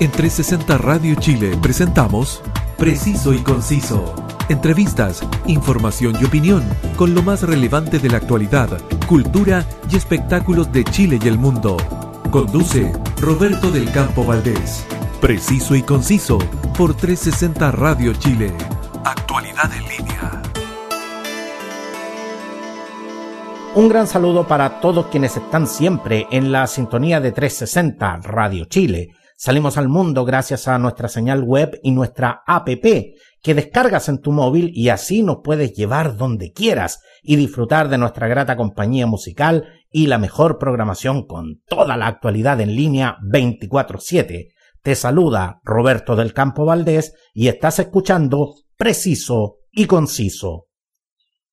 En 0.00 0.10
360 0.10 0.78
Radio 0.78 1.14
Chile 1.16 1.58
presentamos 1.60 2.42
Preciso 2.78 3.34
y 3.34 3.42
Conciso. 3.42 4.14
Entrevistas, 4.48 5.22
información 5.46 6.16
y 6.18 6.24
opinión 6.24 6.64
con 6.96 7.14
lo 7.14 7.22
más 7.22 7.42
relevante 7.42 7.98
de 7.98 8.08
la 8.08 8.16
actualidad, 8.16 8.80
cultura 9.06 9.66
y 9.90 9.96
espectáculos 9.96 10.72
de 10.72 10.84
Chile 10.84 11.18
y 11.22 11.28
el 11.28 11.36
mundo. 11.36 11.76
Conduce 12.30 12.90
Roberto 13.20 13.70
del 13.70 13.92
Campo 13.92 14.24
Valdés. 14.24 14.86
Preciso 15.20 15.76
y 15.76 15.82
Conciso 15.82 16.38
por 16.78 16.94
360 16.94 17.70
Radio 17.70 18.14
Chile. 18.14 18.54
Actualidad 19.04 19.70
en 19.70 19.82
línea. 19.82 20.42
Un 23.74 23.90
gran 23.90 24.06
saludo 24.06 24.48
para 24.48 24.80
todos 24.80 25.08
quienes 25.08 25.36
están 25.36 25.66
siempre 25.66 26.26
en 26.30 26.52
la 26.52 26.66
sintonía 26.66 27.20
de 27.20 27.32
360 27.32 28.16
Radio 28.22 28.64
Chile. 28.64 29.10
Salimos 29.42 29.78
al 29.78 29.88
mundo 29.88 30.26
gracias 30.26 30.68
a 30.68 30.78
nuestra 30.78 31.08
señal 31.08 31.42
web 31.42 31.80
y 31.82 31.92
nuestra 31.92 32.42
app 32.46 32.68
que 32.68 33.54
descargas 33.54 34.10
en 34.10 34.20
tu 34.20 34.32
móvil 34.32 34.70
y 34.74 34.90
así 34.90 35.22
nos 35.22 35.38
puedes 35.42 35.72
llevar 35.72 36.18
donde 36.18 36.52
quieras 36.52 37.00
y 37.22 37.36
disfrutar 37.36 37.88
de 37.88 37.96
nuestra 37.96 38.28
grata 38.28 38.58
compañía 38.58 39.06
musical 39.06 39.66
y 39.90 40.08
la 40.08 40.18
mejor 40.18 40.58
programación 40.58 41.26
con 41.26 41.62
toda 41.66 41.96
la 41.96 42.06
actualidad 42.06 42.60
en 42.60 42.76
línea 42.76 43.16
24/7. 43.22 44.48
Te 44.82 44.94
saluda 44.94 45.62
Roberto 45.64 46.16
del 46.16 46.34
Campo 46.34 46.66
Valdés 46.66 47.14
y 47.32 47.48
estás 47.48 47.78
escuchando 47.78 48.56
Preciso 48.76 49.60
y 49.72 49.86
Conciso. 49.86 50.66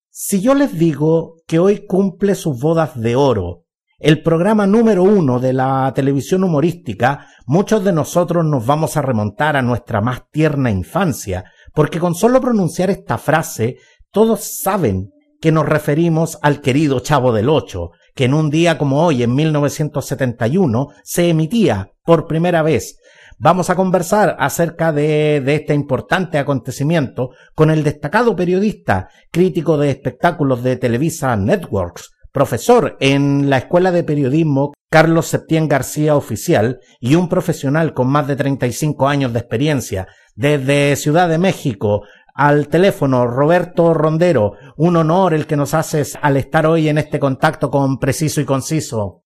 Si 0.09 0.41
yo 0.41 0.55
les 0.55 0.77
digo 0.77 1.35
que 1.47 1.59
hoy 1.59 1.85
cumple 1.85 2.35
sus 2.35 2.59
bodas 2.59 2.99
de 2.99 3.15
oro, 3.15 3.66
el 3.99 4.21
programa 4.21 4.67
número 4.67 5.03
uno 5.03 5.39
de 5.39 5.53
la 5.53 5.91
televisión 5.95 6.43
humorística, 6.43 7.27
muchos 7.47 7.83
de 7.83 7.91
nosotros 7.91 8.45
nos 8.45 8.65
vamos 8.65 8.95
a 8.95 9.01
remontar 9.01 9.57
a 9.57 9.63
nuestra 9.63 10.01
más 10.01 10.29
tierna 10.29 10.69
infancia, 10.69 11.45
porque 11.73 11.99
con 11.99 12.13
solo 12.13 12.39
pronunciar 12.39 12.91
esta 12.91 13.17
frase, 13.17 13.77
todos 14.11 14.59
saben 14.61 15.09
que 15.41 15.51
nos 15.51 15.65
referimos 15.65 16.37
al 16.43 16.61
querido 16.61 16.99
Chavo 16.99 17.33
del 17.33 17.49
Ocho, 17.49 17.89
que 18.13 18.25
en 18.25 18.35
un 18.35 18.51
día 18.51 18.77
como 18.77 19.03
hoy, 19.03 19.23
en 19.23 19.33
1971, 19.33 20.89
se 21.03 21.29
emitía 21.29 21.91
por 22.03 22.27
primera 22.27 22.61
vez. 22.61 22.99
Vamos 23.39 23.71
a 23.71 23.75
conversar 23.75 24.35
acerca 24.39 24.91
de, 24.91 25.41
de, 25.41 25.55
este 25.55 25.73
importante 25.73 26.37
acontecimiento 26.37 27.31
con 27.55 27.69
el 27.69 27.83
destacado 27.83 28.35
periodista, 28.35 29.09
crítico 29.31 29.77
de 29.77 29.91
espectáculos 29.91 30.63
de 30.63 30.75
Televisa 30.77 31.35
Networks, 31.35 32.16
profesor 32.31 32.97
en 32.99 33.49
la 33.49 33.57
Escuela 33.57 33.91
de 33.91 34.03
Periodismo 34.03 34.73
Carlos 34.89 35.27
Septién 35.27 35.67
García 35.67 36.15
Oficial 36.15 36.79
y 36.99 37.15
un 37.15 37.27
profesional 37.27 37.93
con 37.93 38.09
más 38.09 38.27
de 38.27 38.35
35 38.35 39.07
años 39.07 39.33
de 39.33 39.39
experiencia 39.39 40.07
desde 40.35 40.95
Ciudad 40.95 41.27
de 41.27 41.37
México 41.37 42.03
al 42.33 42.69
teléfono 42.69 43.27
Roberto 43.27 43.93
Rondero. 43.93 44.53
Un 44.77 44.95
honor 44.95 45.33
el 45.33 45.47
que 45.47 45.57
nos 45.57 45.73
haces 45.73 46.17
al 46.21 46.37
estar 46.37 46.65
hoy 46.67 46.87
en 46.87 46.99
este 46.99 47.19
contacto 47.19 47.69
con 47.69 47.97
Preciso 47.97 48.39
y 48.39 48.45
Conciso. 48.45 49.23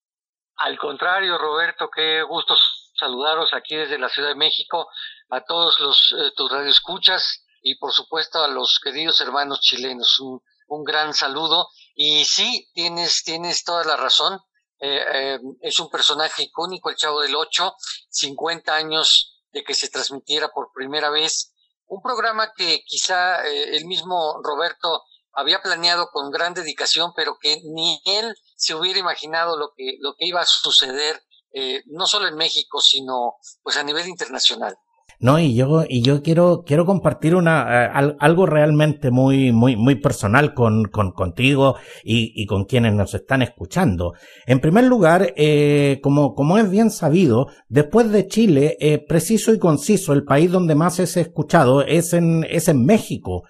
Al 0.56 0.78
contrario, 0.78 1.38
Roberto, 1.38 1.88
qué 1.94 2.22
gusto 2.22 2.54
saludaros 2.94 3.52
aquí 3.52 3.76
desde 3.76 3.98
la 3.98 4.08
Ciudad 4.08 4.30
de 4.30 4.34
México, 4.34 4.88
a 5.30 5.42
todos 5.44 5.78
los 5.80 6.14
eh, 6.18 6.30
tus 6.36 6.50
radioescuchas 6.50 7.44
y 7.62 7.78
por 7.78 7.92
supuesto 7.92 8.42
a 8.42 8.48
los 8.48 8.80
queridos 8.82 9.20
hermanos 9.20 9.60
chilenos. 9.60 10.18
Un, 10.20 10.40
un 10.68 10.84
gran 10.84 11.12
saludo. 11.12 11.68
Y 11.94 12.24
sí, 12.24 12.70
tienes, 12.74 13.22
tienes 13.24 13.64
toda 13.64 13.84
la 13.84 13.96
razón. 13.96 14.40
Eh, 14.78 15.00
eh, 15.14 15.38
es 15.60 15.78
un 15.78 15.88
personaje 15.90 16.42
icónico, 16.42 16.90
el 16.90 16.96
Chavo 16.96 17.20
del 17.20 17.36
Ocho, 17.36 17.74
50 18.10 18.74
años 18.74 19.40
de 19.52 19.62
que 19.62 19.74
se 19.74 19.88
transmitiera 19.88 20.48
por 20.48 20.72
primera 20.74 21.10
vez. 21.10 21.54
Un 21.86 22.02
programa 22.02 22.52
que 22.54 22.82
quizá 22.84 23.46
eh, 23.46 23.76
el 23.76 23.84
mismo 23.86 24.40
Roberto 24.42 25.02
había 25.34 25.62
planeado 25.62 26.08
con 26.10 26.30
gran 26.30 26.54
dedicación, 26.54 27.12
pero 27.14 27.38
que 27.40 27.60
ni 27.64 28.00
él 28.04 28.34
se 28.56 28.74
hubiera 28.74 28.98
imaginado 28.98 29.56
lo 29.56 29.72
que, 29.76 29.96
lo 30.00 30.14
que 30.14 30.26
iba 30.26 30.40
a 30.40 30.46
suceder 30.46 31.22
eh, 31.54 31.82
no 31.86 32.06
solo 32.06 32.28
en 32.28 32.36
México, 32.36 32.80
sino 32.80 33.36
pues 33.62 33.76
a 33.76 33.82
nivel 33.82 34.08
internacional. 34.08 34.76
No, 35.22 35.38
y 35.38 35.54
yo, 35.54 35.84
y 35.88 36.02
yo 36.02 36.20
quiero, 36.20 36.64
quiero 36.66 36.84
compartir 36.84 37.36
una, 37.36 37.84
eh, 37.84 38.14
algo 38.18 38.44
realmente 38.44 39.12
muy, 39.12 39.52
muy, 39.52 39.76
muy 39.76 39.94
personal 39.94 40.52
con, 40.52 40.86
con 40.86 41.12
contigo 41.12 41.76
y, 42.02 42.32
y, 42.34 42.44
con 42.46 42.64
quienes 42.64 42.92
nos 42.92 43.14
están 43.14 43.40
escuchando. 43.40 44.14
En 44.46 44.58
primer 44.58 44.82
lugar, 44.82 45.32
eh, 45.36 46.00
como, 46.02 46.34
como 46.34 46.58
es 46.58 46.68
bien 46.68 46.90
sabido, 46.90 47.46
después 47.68 48.10
de 48.10 48.26
Chile, 48.26 48.76
eh, 48.80 48.98
preciso 48.98 49.54
y 49.54 49.60
conciso, 49.60 50.12
el 50.12 50.24
país 50.24 50.50
donde 50.50 50.74
más 50.74 50.98
es 50.98 51.16
escuchado 51.16 51.82
es 51.82 52.14
en, 52.14 52.44
es 52.50 52.66
en 52.66 52.84
México. 52.84 53.44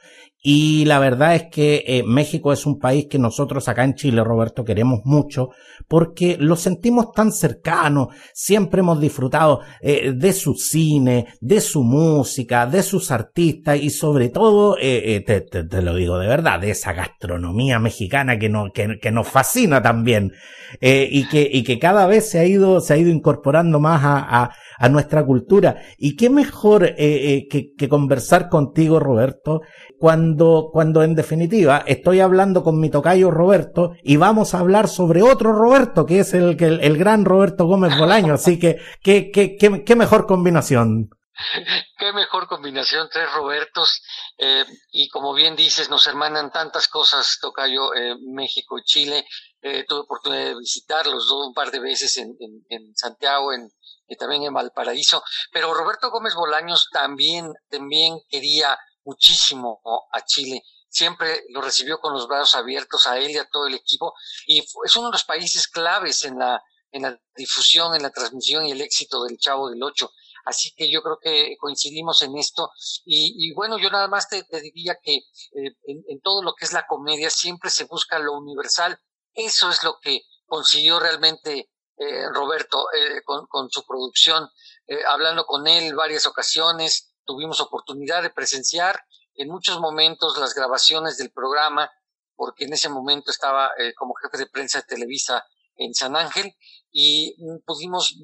Y 0.45 0.85
la 0.87 0.99
verdad 0.99 1.37
es 1.37 1.45
que 1.53 1.85
eh, 1.87 2.03
México 2.03 2.53
es 2.53 2.67
un 2.67 2.81
país 2.81 3.07
que 3.09 3.19
nosotros 3.21 3.69
acá 3.69 3.85
en 3.85 3.95
Chile, 3.95 4.25
Roberto, 4.25 4.65
queremos 4.65 5.03
mucho 5.05 5.51
porque 5.87 6.37
lo 6.37 6.57
sentimos 6.57 7.13
tan 7.13 7.31
cercano. 7.31 8.09
Siempre 8.35 8.81
hemos 8.81 9.01
disfrutado 9.01 9.61
eh, 9.81 10.13
de 10.13 10.33
su 10.33 10.55
cine, 10.55 11.29
de 11.41 11.61
su 11.61 11.85
música, 11.85 12.67
de 12.67 12.83
sus 12.83 13.13
artistas 13.13 13.79
y 13.81 13.91
sobre 13.91 14.31
todo, 14.31 14.77
eh, 14.81 15.25
te, 15.25 15.83
lo 15.83 15.95
digo 15.95 16.19
de 16.19 16.27
verdad, 16.27 16.59
de 16.59 16.71
esa 16.71 16.93
gastronomía 16.93 17.79
mexicana 17.79 18.37
que, 18.37 18.49
no, 18.49 18.73
que, 18.73 18.99
que 19.01 19.13
nos 19.13 19.29
fascina 19.29 19.81
también 19.81 20.33
y, 20.81 21.29
que, 21.29 21.49
y 21.53 21.63
que 21.63 21.79
cada 21.79 22.07
vez 22.07 22.31
se 22.31 22.41
ha 22.41 22.47
ido, 22.47 22.81
se 22.81 22.95
ha 22.95 22.97
ido 22.97 23.11
incorporando 23.11 23.79
más 23.79 24.01
a 24.03 24.51
a 24.79 24.89
nuestra 24.89 25.25
cultura. 25.25 25.83
Y 25.99 26.17
qué 26.17 26.31
mejor 26.31 26.85
eh, 26.85 26.95
eh, 26.99 27.49
que, 27.51 27.73
que, 27.77 27.89
conversar 27.89 28.49
contigo, 28.49 29.01
Roberto, 29.01 29.61
cuando, 29.99 30.71
cuando 30.73 31.03
en 31.03 31.15
definitiva 31.15 31.85
estoy 31.87 32.21
hablando 32.21 32.63
con 32.63 32.81
mi 32.81 32.91
tocayo 32.91 33.31
Roberto 33.31 33.93
y 34.03 34.17
vamos 34.17 34.55
a 34.55 34.59
hablar 34.59 34.89
sobre 34.89 35.23
otro 35.23 35.53
Roberto, 35.53 36.07
que 36.07 36.21
es 36.21 36.35
el, 36.35 36.57
el, 36.63 36.81
el 36.81 36.99
gran 36.99 37.25
Roberto 37.25 37.67
Gómez 37.67 37.97
Bolaño. 37.99 38.35
Así 38.35 38.59
que, 38.59 38.79
qué, 39.03 39.31
qué, 39.31 39.57
qué, 39.57 39.85
qué 39.85 39.97
mejor 39.97 40.27
combinación. 40.27 41.11
Qué 41.99 42.13
mejor 42.13 42.47
combinación, 42.47 43.09
tres 43.11 43.33
Robertos. 43.33 44.03
Eh, 44.39 44.65
y 44.93 45.09
como 45.09 45.35
bien 45.35 45.57
dices, 45.57 45.89
nos 45.89 46.07
hermanan 46.07 46.51
tantas 46.51 46.89
cosas, 46.89 47.39
Tocayo, 47.41 47.95
eh, 47.95 48.17
México 48.21 48.77
Chile. 48.85 49.25
Eh, 49.63 49.85
tuve 49.87 50.01
oportunidad 50.01 50.47
de 50.47 50.59
visitarlos 50.59 51.27
dos, 51.29 51.47
un 51.47 51.55
par 51.55 51.71
de 51.71 51.79
veces 51.79 52.17
en, 52.19 52.37
en, 52.69 52.97
Santiago, 52.97 53.53
en, 53.53 53.71
y 54.09 54.17
también 54.17 54.43
en 54.43 54.53
Valparaíso. 54.53 55.23
Pero 55.53 55.73
Roberto 55.73 56.11
Gómez 56.11 56.35
Bolaños 56.35 56.89
también, 56.93 57.53
también 57.71 58.19
quería 58.29 58.77
muchísimo 59.05 59.81
a 60.13 60.25
Chile. 60.25 60.63
Siempre 60.89 61.45
lo 61.49 61.63
recibió 61.63 62.01
con 62.01 62.13
los 62.13 62.29
brazos 62.29 62.55
abiertos 62.55 63.07
a 63.07 63.19
él 63.19 63.31
y 63.31 63.39
a 63.39 63.49
todo 63.49 63.67
el 63.67 63.75
equipo. 63.75 64.13
Y 64.47 64.59
es 64.59 64.97
uno 64.97 65.07
de 65.07 65.13
los 65.13 65.25
países 65.25 65.69
claves 65.69 66.25
en 66.25 66.39
la, 66.39 66.63
en 66.91 67.03
la 67.03 67.19
difusión, 67.35 67.95
en 67.95 68.03
la 68.03 68.11
transmisión 68.11 68.67
y 68.67 68.73
el 68.73 68.81
éxito 68.81 69.25
del 69.25 69.39
Chavo 69.39 69.71
del 69.71 69.83
Ocho. 69.83 70.11
Así 70.45 70.73
que 70.77 70.91
yo 70.91 71.03
creo 71.03 71.19
que 71.21 71.57
coincidimos 71.59 72.23
en 72.23 72.37
esto. 72.37 72.71
Y, 73.05 73.35
y 73.39 73.55
bueno, 73.55 73.79
yo 73.79 73.91
nada 73.91 74.09
más 74.09 74.29
te, 74.29 74.45
te 74.45 74.61
diría 74.61 74.99
que 75.03 75.17
eh, 75.17 75.77
en, 75.85 76.21
todo 76.21 76.43
lo 76.43 76.55
que 76.55 76.65
es 76.65 76.73
la 76.73 76.87
comedia 76.87 77.31
siempre 77.31 77.71
se 77.71 77.85
busca 77.85 78.19
lo 78.19 78.33
universal. 78.37 78.99
Eso 79.35 79.71
es 79.71 79.83
lo 79.83 79.99
que 80.01 80.23
consiguió 80.47 81.01
realmente 81.01 81.71
eh, 81.97 82.29
Roberto 82.33 82.87
eh, 82.93 83.23
con, 83.25 83.71
su 83.71 83.85
producción. 83.87 84.49
Eh, 84.87 85.03
hablando 85.07 85.45
con 85.47 85.67
él 85.67 85.95
varias 85.95 86.27
ocasiones, 86.27 87.15
tuvimos 87.25 87.61
oportunidad 87.61 88.23
de 88.23 88.31
presenciar 88.31 89.01
en 89.35 89.49
muchos 89.49 89.81
momentos 89.81 90.37
las 90.39 90.55
grabaciones 90.55 91.17
del 91.17 91.31
programa, 91.31 91.91
porque 92.35 92.65
en 92.65 92.73
ese 92.73 92.89
momento 92.89 93.31
estaba 93.31 93.71
como 93.97 94.15
jefe 94.15 94.37
de 94.37 94.47
prensa 94.47 94.81
de 94.81 94.87
Televisa 94.87 95.47
en 95.77 95.95
San 95.95 96.17
Ángel 96.17 96.55
y 96.91 97.37
pudimos 97.65 98.15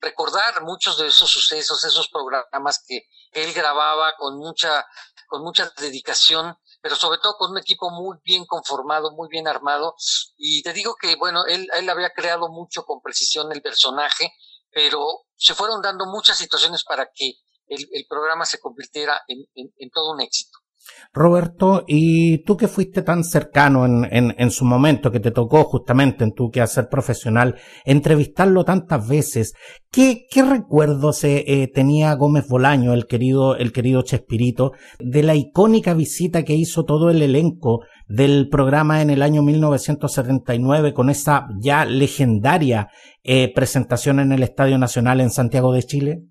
recordar 0.00 0.62
muchos 0.62 0.98
de 0.98 1.08
esos 1.08 1.30
sucesos, 1.30 1.84
esos 1.84 2.08
programas 2.08 2.82
que 2.86 3.06
él 3.32 3.52
grababa 3.52 4.14
con 4.16 4.38
mucha, 4.38 4.86
con 5.28 5.42
mucha 5.42 5.70
dedicación, 5.78 6.56
pero 6.86 6.94
sobre 6.94 7.18
todo 7.18 7.36
con 7.36 7.50
un 7.50 7.58
equipo 7.58 7.90
muy 7.90 8.16
bien 8.22 8.46
conformado, 8.46 9.10
muy 9.10 9.26
bien 9.28 9.48
armado. 9.48 9.96
Y 10.36 10.62
te 10.62 10.72
digo 10.72 10.94
que, 10.94 11.16
bueno, 11.16 11.44
él, 11.44 11.68
él 11.76 11.90
había 11.90 12.10
creado 12.10 12.48
mucho 12.48 12.84
con 12.84 13.00
precisión 13.00 13.50
el 13.50 13.60
personaje, 13.60 14.32
pero 14.70 15.04
se 15.34 15.56
fueron 15.56 15.82
dando 15.82 16.06
muchas 16.06 16.38
situaciones 16.38 16.84
para 16.84 17.10
que 17.12 17.40
el, 17.66 18.06
programa 18.08 18.46
se 18.46 18.60
convirtiera 18.60 19.20
en, 19.26 19.48
en, 19.56 19.74
en 19.78 19.90
todo 19.90 20.12
un 20.12 20.20
éxito. 20.20 20.56
Roberto, 21.12 21.84
y 21.86 22.44
tú 22.44 22.56
que 22.56 22.68
fuiste 22.68 23.02
tan 23.02 23.24
cercano 23.24 23.86
en, 23.86 24.06
en, 24.10 24.34
en, 24.36 24.50
su 24.50 24.64
momento, 24.64 25.10
que 25.10 25.20
te 25.20 25.30
tocó 25.30 25.64
justamente 25.64 26.24
en 26.24 26.32
tu 26.32 26.50
quehacer 26.50 26.88
profesional, 26.88 27.56
entrevistarlo 27.84 28.64
tantas 28.64 29.08
veces, 29.08 29.54
¿qué, 29.90 30.26
qué 30.30 30.42
recuerdos 30.42 31.24
eh, 31.24 31.44
eh, 31.46 31.68
tenía 31.72 32.14
Gómez 32.14 32.46
Bolaño, 32.48 32.92
el 32.92 33.06
querido, 33.06 33.56
el 33.56 33.72
querido 33.72 34.02
Chespirito, 34.02 34.72
de 34.98 35.22
la 35.22 35.34
icónica 35.34 35.94
visita 35.94 36.44
que 36.44 36.54
hizo 36.54 36.84
todo 36.84 37.10
el 37.10 37.22
elenco 37.22 37.80
del 38.08 38.48
programa 38.48 39.02
en 39.02 39.10
el 39.10 39.22
año 39.22 39.42
1979 39.42 40.92
con 40.92 41.10
esa 41.10 41.48
ya 41.60 41.84
legendaria 41.84 42.88
eh, 43.24 43.52
presentación 43.52 44.20
en 44.20 44.32
el 44.32 44.42
Estadio 44.42 44.78
Nacional 44.78 45.20
en 45.20 45.30
Santiago 45.30 45.72
de 45.72 45.82
Chile? 45.82 46.22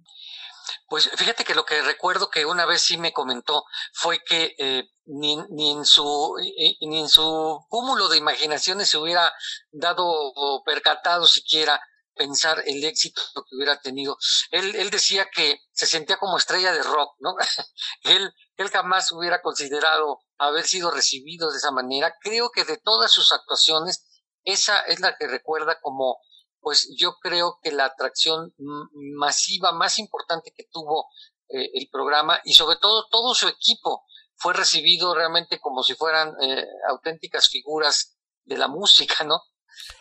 Pues 0.87 1.09
fíjate 1.15 1.43
que 1.43 1.55
lo 1.55 1.65
que 1.65 1.81
recuerdo 1.81 2.29
que 2.29 2.45
una 2.45 2.65
vez 2.65 2.81
sí 2.81 2.97
me 2.97 3.11
comentó 3.11 3.63
fue 3.93 4.19
que 4.23 4.55
eh, 4.57 4.89
ni, 5.05 5.37
ni, 5.49 5.71
en 5.71 5.85
su 5.85 6.35
ni 6.81 6.99
en 6.99 7.09
su 7.09 7.65
cúmulo 7.69 8.07
de 8.07 8.17
imaginaciones 8.17 8.89
se 8.89 8.97
hubiera 8.97 9.33
dado 9.71 10.03
o 10.05 10.63
percatado 10.63 11.25
siquiera 11.25 11.81
pensar 12.15 12.63
el 12.65 12.83
éxito 12.83 13.21
que 13.33 13.55
hubiera 13.55 13.79
tenido. 13.81 14.17
Él, 14.51 14.75
él 14.75 14.89
decía 14.89 15.27
que 15.33 15.59
se 15.71 15.85
sentía 15.85 16.17
como 16.17 16.37
estrella 16.37 16.71
de 16.71 16.81
rock, 16.81 17.15
¿no? 17.19 17.35
él, 18.03 18.33
él 18.57 18.69
jamás 18.69 19.11
hubiera 19.11 19.41
considerado 19.41 20.21
haber 20.37 20.65
sido 20.65 20.91
recibido 20.91 21.51
de 21.51 21.57
esa 21.57 21.71
manera. 21.71 22.15
Creo 22.21 22.49
que 22.49 22.63
de 22.63 22.77
todas 22.77 23.11
sus 23.11 23.31
actuaciones, 23.31 24.05
esa 24.43 24.79
es 24.81 24.99
la 24.99 25.15
que 25.17 25.27
recuerda 25.27 25.79
como, 25.81 26.19
pues 26.65 26.89
yo 26.97 27.17
creo 27.21 27.59
que 27.61 27.71
la 27.71 27.85
atracción 27.85 28.55
masiva 29.17 29.71
más 29.71 29.99
importante 29.99 30.51
que 30.51 30.63
tuvo 30.71 31.09
eh, 31.47 31.69
el 31.75 31.87
programa 31.91 32.41
y 32.43 32.55
sobre 32.55 32.77
todo 32.77 33.05
todo 33.11 33.35
su 33.35 33.47
equipo 33.47 34.03
fue 34.35 34.55
recibido 34.55 35.13
realmente 35.13 35.59
como 35.59 35.83
si 35.83 35.93
fueran 35.93 36.33
eh, 36.41 36.65
auténticas 36.89 37.49
figuras 37.49 38.17
de 38.45 38.57
la 38.57 38.67
música, 38.79 39.23
¿no? 39.23 39.41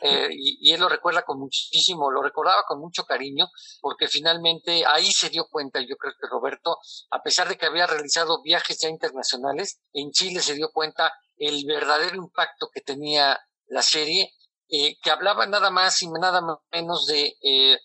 Eh, 0.00 0.30
y, 0.32 0.72
él 0.72 0.80
lo 0.80 0.88
recuerda 0.88 1.22
con 1.22 1.38
muchísimo, 1.38 2.10
lo 2.10 2.22
recordaba 2.22 2.62
con 2.66 2.80
mucho 2.80 3.04
cariño, 3.04 3.50
porque 3.82 4.08
finalmente 4.08 4.86
ahí 4.86 5.12
se 5.12 5.28
dio 5.28 5.46
cuenta, 5.50 5.80
yo 5.82 5.96
creo 5.96 6.14
que 6.18 6.28
Roberto, 6.30 6.78
a 7.10 7.22
pesar 7.22 7.46
de 7.46 7.58
que 7.58 7.66
había 7.66 7.86
realizado 7.86 8.40
viajes 8.40 8.78
ya 8.80 8.88
internacionales, 8.88 9.82
en 9.92 10.12
Chile 10.12 10.40
se 10.40 10.54
dio 10.54 10.70
cuenta 10.72 11.12
el 11.36 11.66
verdadero 11.66 12.16
impacto 12.16 12.70
que 12.72 12.80
tenía 12.80 13.38
la 13.66 13.82
serie, 13.82 14.32
eh, 14.74 14.98
que 15.00 15.10
hablaba 15.10 15.46
nada 15.46 15.70
más 15.70 16.02
y 16.02 16.08
nada 16.08 16.40
menos 16.72 17.06
de 17.06 17.36
eh, 17.40 17.78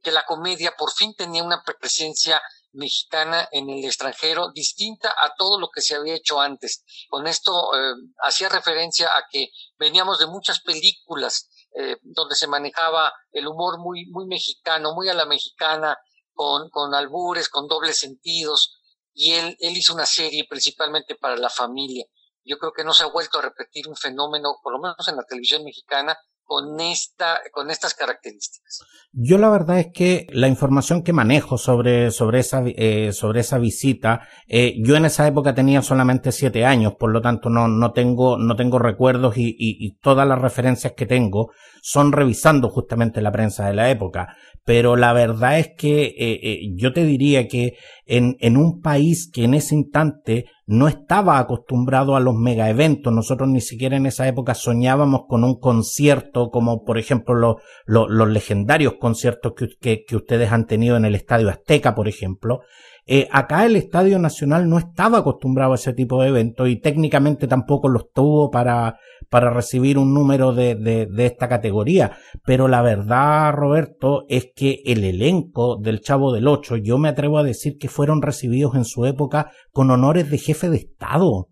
que 0.00 0.12
la 0.12 0.24
comedia 0.24 0.74
por 0.76 0.92
fin 0.92 1.12
tenía 1.14 1.42
una 1.42 1.60
presencia 1.62 2.40
mexicana 2.72 3.48
en 3.50 3.68
el 3.68 3.84
extranjero 3.84 4.52
distinta 4.52 5.10
a 5.10 5.34
todo 5.34 5.58
lo 5.58 5.70
que 5.70 5.80
se 5.80 5.96
había 5.96 6.14
hecho 6.14 6.40
antes. 6.40 6.84
Con 7.08 7.26
esto 7.26 7.74
eh, 7.74 7.94
hacía 8.22 8.48
referencia 8.48 9.08
a 9.08 9.24
que 9.28 9.50
veníamos 9.76 10.20
de 10.20 10.26
muchas 10.26 10.60
películas 10.60 11.48
eh, 11.74 11.96
donde 12.02 12.36
se 12.36 12.46
manejaba 12.46 13.12
el 13.32 13.48
humor 13.48 13.80
muy, 13.80 14.06
muy 14.06 14.26
mexicano, 14.26 14.94
muy 14.94 15.08
a 15.08 15.14
la 15.14 15.26
mexicana, 15.26 15.98
con, 16.32 16.70
con 16.70 16.94
albures, 16.94 17.48
con 17.48 17.66
dobles 17.66 17.98
sentidos, 17.98 18.80
y 19.12 19.32
él, 19.32 19.56
él 19.58 19.76
hizo 19.76 19.94
una 19.94 20.06
serie 20.06 20.46
principalmente 20.48 21.16
para 21.16 21.36
la 21.36 21.50
familia. 21.50 22.06
Yo 22.44 22.58
creo 22.58 22.72
que 22.72 22.84
no 22.84 22.92
se 22.92 23.04
ha 23.04 23.08
vuelto 23.08 23.38
a 23.38 23.42
repetir 23.42 23.88
un 23.88 23.96
fenómeno, 23.96 24.56
por 24.62 24.72
lo 24.72 24.80
menos 24.80 25.06
en 25.08 25.16
la 25.16 25.24
televisión 25.24 25.64
mexicana, 25.64 26.16
con, 26.50 26.80
esta, 26.80 27.38
con 27.52 27.70
estas 27.70 27.94
características. 27.94 28.80
Yo 29.12 29.38
la 29.38 29.50
verdad 29.50 29.78
es 29.78 29.90
que 29.94 30.26
la 30.30 30.48
información 30.48 31.04
que 31.04 31.12
manejo 31.12 31.58
sobre, 31.58 32.10
sobre, 32.10 32.40
esa, 32.40 32.64
eh, 32.66 33.12
sobre 33.12 33.40
esa 33.40 33.58
visita, 33.58 34.26
eh, 34.48 34.74
yo 34.84 34.96
en 34.96 35.04
esa 35.04 35.28
época 35.28 35.54
tenía 35.54 35.80
solamente 35.80 36.32
siete 36.32 36.64
años, 36.64 36.94
por 36.98 37.12
lo 37.12 37.20
tanto 37.20 37.50
no, 37.50 37.68
no, 37.68 37.92
tengo, 37.92 38.36
no 38.36 38.56
tengo 38.56 38.80
recuerdos 38.80 39.34
y, 39.36 39.96
todas 40.02 40.26
las 40.26 40.40
referencias 40.40 40.94
que 40.96 41.06
tengo 41.06 41.52
son 41.82 42.10
revisando 42.10 42.68
justamente 42.68 43.22
la 43.22 43.30
prensa 43.30 43.68
de 43.68 43.74
la 43.74 43.88
época. 43.88 44.34
Pero 44.64 44.96
la 44.96 45.12
verdad 45.12 45.58
es 45.58 45.70
que 45.76 46.14
eh 46.18 46.60
yo 46.74 46.92
te 46.92 47.04
diría 47.04 47.48
que 47.48 47.76
en, 48.10 48.36
en 48.40 48.56
un 48.56 48.80
país 48.80 49.30
que 49.32 49.44
en 49.44 49.54
ese 49.54 49.76
instante 49.76 50.46
no 50.66 50.86
estaba 50.88 51.38
acostumbrado 51.38 52.14
a 52.14 52.20
los 52.20 52.34
mega 52.34 52.68
eventos. 52.68 53.12
Nosotros 53.12 53.48
ni 53.48 53.60
siquiera 53.60 53.96
en 53.96 54.06
esa 54.06 54.28
época 54.28 54.54
soñábamos 54.54 55.22
con 55.28 55.44
un 55.44 55.58
concierto 55.58 56.50
como 56.50 56.84
por 56.84 56.98
ejemplo 56.98 57.58
los 57.86 58.28
legendarios 58.28 58.94
conciertos 59.00 59.54
que, 59.80 60.04
que, 60.04 60.16
ustedes 60.16 60.52
han 60.52 60.66
tenido 60.66 60.96
en 60.96 61.04
el 61.04 61.14
Estadio 61.14 61.48
Azteca, 61.48 61.94
por 61.94 62.08
ejemplo. 62.08 62.60
Eh, 63.06 63.26
acá 63.32 63.66
el 63.66 63.74
Estadio 63.74 64.20
Nacional 64.20 64.68
no 64.68 64.78
estaba 64.78 65.18
acostumbrado 65.18 65.72
a 65.72 65.74
ese 65.74 65.92
tipo 65.92 66.22
de 66.22 66.28
eventos 66.28 66.68
y 66.68 66.76
técnicamente 66.76 67.48
tampoco 67.48 67.88
los 67.88 68.12
tuvo 68.12 68.52
para, 68.52 68.98
para 69.28 69.50
recibir 69.50 69.98
un 69.98 70.14
número 70.14 70.52
de, 70.52 70.76
de, 70.76 71.06
de, 71.06 71.26
esta 71.26 71.48
categoría. 71.48 72.12
Pero 72.44 72.68
la 72.68 72.82
verdad, 72.82 73.52
Roberto, 73.52 74.26
es 74.28 74.52
que 74.54 74.82
el 74.84 75.02
elenco 75.02 75.76
del 75.76 76.00
Chavo 76.00 76.32
del 76.32 76.46
Ocho, 76.46 76.76
yo 76.76 76.98
me 76.98 77.08
atrevo 77.08 77.38
a 77.38 77.42
decir 77.42 77.78
que 77.78 77.88
fueron 78.00 78.22
recibidos 78.22 78.76
en 78.76 78.86
su 78.86 79.04
época 79.04 79.50
con 79.72 79.90
honores 79.90 80.30
de 80.30 80.38
jefe 80.38 80.70
de 80.70 80.78
Estado 80.78 81.48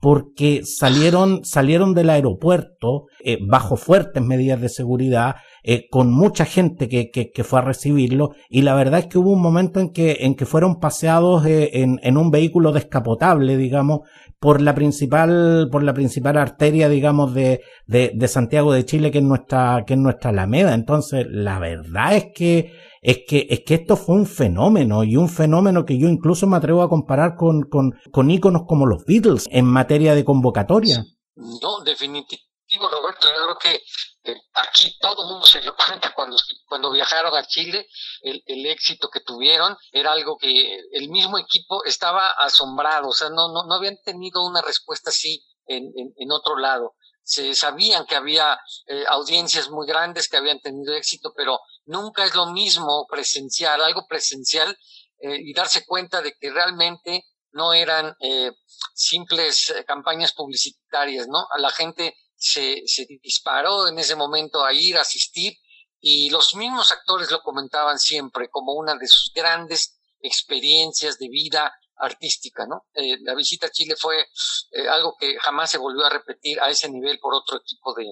porque 0.00 0.62
salieron, 0.64 1.44
salieron 1.44 1.92
del 1.92 2.08
aeropuerto 2.08 3.04
eh, 3.22 3.36
bajo 3.46 3.76
fuertes 3.76 4.22
medidas 4.22 4.58
de 4.62 4.70
seguridad, 4.70 5.34
eh, 5.62 5.84
con 5.90 6.10
mucha 6.10 6.46
gente 6.46 6.88
que, 6.88 7.10
que, 7.10 7.30
que, 7.30 7.44
fue 7.44 7.58
a 7.58 7.62
recibirlo, 7.62 8.30
y 8.48 8.62
la 8.62 8.74
verdad 8.74 9.00
es 9.00 9.06
que 9.06 9.18
hubo 9.18 9.30
un 9.30 9.42
momento 9.42 9.80
en 9.80 9.90
que, 9.92 10.16
en 10.20 10.34
que 10.34 10.46
fueron 10.46 10.80
paseados 10.80 11.44
eh, 11.44 11.82
en, 11.82 12.00
en, 12.02 12.16
un 12.16 12.30
vehículo 12.30 12.72
descapotable, 12.72 13.58
digamos, 13.58 14.00
por 14.42 14.60
la 14.60 14.74
principal, 14.74 15.68
por 15.70 15.84
la 15.84 15.94
principal 15.94 16.36
arteria, 16.36 16.88
digamos, 16.88 17.32
de, 17.32 17.62
de, 17.86 18.10
de 18.12 18.26
Santiago 18.26 18.72
de 18.72 18.84
Chile, 18.84 19.12
que 19.12 19.18
es 19.18 19.24
nuestra, 19.24 19.84
que 19.86 19.94
es 19.94 20.00
nuestra 20.00 20.30
Alameda. 20.30 20.74
Entonces, 20.74 21.26
la 21.30 21.60
verdad 21.60 22.16
es 22.16 22.24
que 22.34 22.72
es 23.00 23.20
que, 23.28 23.46
es 23.48 23.60
que 23.64 23.74
esto 23.74 23.96
fue 23.96 24.16
un 24.16 24.26
fenómeno 24.26 25.04
y 25.04 25.16
un 25.16 25.28
fenómeno 25.28 25.84
que 25.84 25.96
yo 25.96 26.08
incluso 26.08 26.48
me 26.48 26.56
atrevo 26.56 26.82
a 26.82 26.88
comparar 26.88 27.36
con, 27.36 27.62
con, 27.62 27.92
con 28.10 28.32
íconos 28.32 28.62
como 28.66 28.84
los 28.84 29.04
Beatles 29.04 29.48
en 29.52 29.64
materia 29.64 30.12
de 30.16 30.24
convocatoria. 30.24 31.04
No, 31.36 31.84
definitivo, 31.84 32.40
Roberto. 32.80 33.28
Yo 33.28 33.56
creo 33.58 33.80
que 34.22 34.34
aquí 34.54 34.98
todo 35.00 35.22
el 35.22 35.28
mundo 35.30 35.46
se 35.46 35.60
dio 35.60 35.74
cuenta 35.86 36.12
cuando, 36.14 36.36
cuando 36.66 36.90
viajaron 36.90 37.34
a 37.36 37.46
Chile, 37.46 37.88
el, 38.22 38.42
el, 38.46 38.66
éxito 38.66 39.08
que 39.08 39.20
tuvieron 39.20 39.76
era 39.90 40.12
algo 40.12 40.36
que 40.36 40.78
el 40.92 41.08
mismo 41.08 41.38
equipo 41.38 41.84
estaba 41.84 42.30
asombrado, 42.38 43.08
o 43.08 43.12
sea, 43.12 43.28
no, 43.30 43.52
no, 43.52 43.64
no 43.66 43.74
habían 43.74 43.96
tenido 44.04 44.44
una 44.44 44.62
respuesta 44.62 45.10
así 45.10 45.44
en, 45.66 45.92
en, 45.96 46.32
otro 46.32 46.56
lado 46.56 46.94
se 47.22 47.54
sabían 47.54 48.04
que 48.06 48.16
había 48.16 48.58
eh, 48.86 49.04
audiencias 49.08 49.70
muy 49.70 49.86
grandes 49.86 50.28
que 50.28 50.36
habían 50.36 50.60
tenido 50.60 50.92
éxito, 50.94 51.32
pero 51.36 51.60
nunca 51.84 52.24
es 52.24 52.34
lo 52.34 52.46
mismo 52.46 53.06
presenciar 53.08 53.80
algo 53.80 54.06
presencial 54.08 54.76
eh, 55.20 55.38
y 55.40 55.54
darse 55.54 55.86
cuenta 55.86 56.20
de 56.20 56.34
que 56.38 56.50
realmente 56.50 57.24
no 57.52 57.74
eran 57.74 58.16
eh, 58.20 58.50
simples 58.94 59.72
campañas 59.86 60.32
publicitarias, 60.32 61.28
¿no? 61.28 61.46
A 61.54 61.58
la 61.58 61.70
gente 61.70 62.16
se, 62.42 63.06
disparó 63.22 63.88
en 63.88 63.98
ese 63.98 64.16
momento 64.16 64.64
a 64.64 64.72
ir, 64.72 64.96
a 64.96 65.02
asistir, 65.02 65.54
y 66.00 66.30
los 66.30 66.54
mismos 66.56 66.90
actores 66.90 67.30
lo 67.30 67.40
comentaban 67.40 67.98
siempre 67.98 68.48
como 68.50 68.72
una 68.72 68.96
de 68.96 69.06
sus 69.06 69.30
grandes 69.32 70.00
experiencias 70.20 71.18
de 71.18 71.28
vida, 71.28 71.72
artística, 71.96 72.66
¿no? 72.66 72.86
Eh, 72.94 73.18
la 73.22 73.36
visita 73.36 73.66
a 73.68 73.70
Chile 73.70 73.94
fue 73.96 74.16
eh, 74.16 74.88
algo 74.88 75.14
que 75.20 75.36
jamás 75.38 75.70
se 75.70 75.78
volvió 75.78 76.04
a 76.04 76.10
repetir 76.10 76.58
a 76.60 76.68
ese 76.68 76.90
nivel 76.90 77.20
por 77.20 77.32
otro 77.32 77.58
equipo 77.58 77.94
de, 77.94 78.06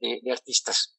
de, 0.00 0.20
de, 0.22 0.32
artistas. 0.32 0.96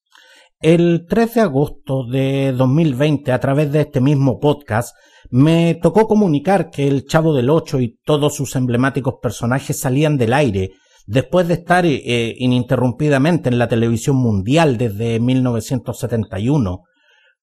El 0.59 1.07
3 1.09 1.33
de 1.33 1.41
agosto 1.41 2.03
de 2.07 2.51
2020, 2.51 3.31
a 3.31 3.39
través 3.39 3.71
de 3.71 3.81
este 3.81 4.01
mismo 4.01 4.39
podcast, 4.39 4.95
me 5.31 5.79
tocó 5.81 6.07
comunicar 6.07 6.69
que 6.69 6.87
el 6.87 7.07
Chavo 7.07 7.33
del 7.33 7.49
Ocho 7.49 7.79
y 7.79 7.97
todos 8.03 8.35
sus 8.35 8.55
emblemáticos 8.55 9.15
personajes 9.19 9.79
salían 9.79 10.17
del 10.17 10.33
aire 10.33 10.75
después 11.07 11.47
de 11.47 11.55
estar 11.55 11.85
eh, 11.85 12.35
ininterrumpidamente 12.37 13.49
en 13.49 13.57
la 13.57 13.67
televisión 13.67 14.17
mundial 14.17 14.77
desde 14.77 15.19
1971. 15.19 16.83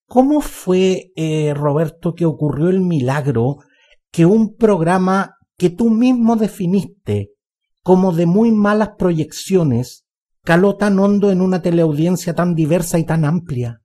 ¿Cómo 0.06 0.40
fue, 0.42 1.10
eh, 1.16 1.52
Roberto, 1.54 2.14
que 2.14 2.26
ocurrió 2.26 2.68
el 2.68 2.80
milagro 2.80 3.56
que 4.12 4.26
un 4.26 4.54
programa 4.54 5.36
que 5.56 5.70
tú 5.70 5.90
mismo 5.90 6.36
definiste 6.36 7.30
como 7.82 8.12
de 8.12 8.26
muy 8.26 8.52
malas 8.52 8.90
proyecciones 8.98 10.04
caló 10.44 10.76
tan 10.76 10.98
hondo 10.98 11.30
en 11.30 11.40
una 11.40 11.62
teleaudiencia 11.62 12.34
tan 12.34 12.54
diversa 12.54 12.98
y 12.98 13.06
tan 13.06 13.24
amplia? 13.24 13.80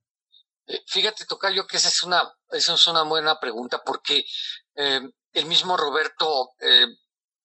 Eh, 0.66 0.80
fíjate, 0.86 1.24
Tocayo, 1.24 1.66
que 1.66 1.78
esa 1.78 1.88
es 1.88 2.02
una, 2.02 2.22
esa 2.50 2.74
es 2.74 2.86
una 2.86 3.02
buena 3.02 3.40
pregunta 3.40 3.80
porque 3.84 4.24
eh, 4.74 5.00
el 5.32 5.46
mismo 5.46 5.76
Roberto 5.76 6.50
eh, 6.60 6.86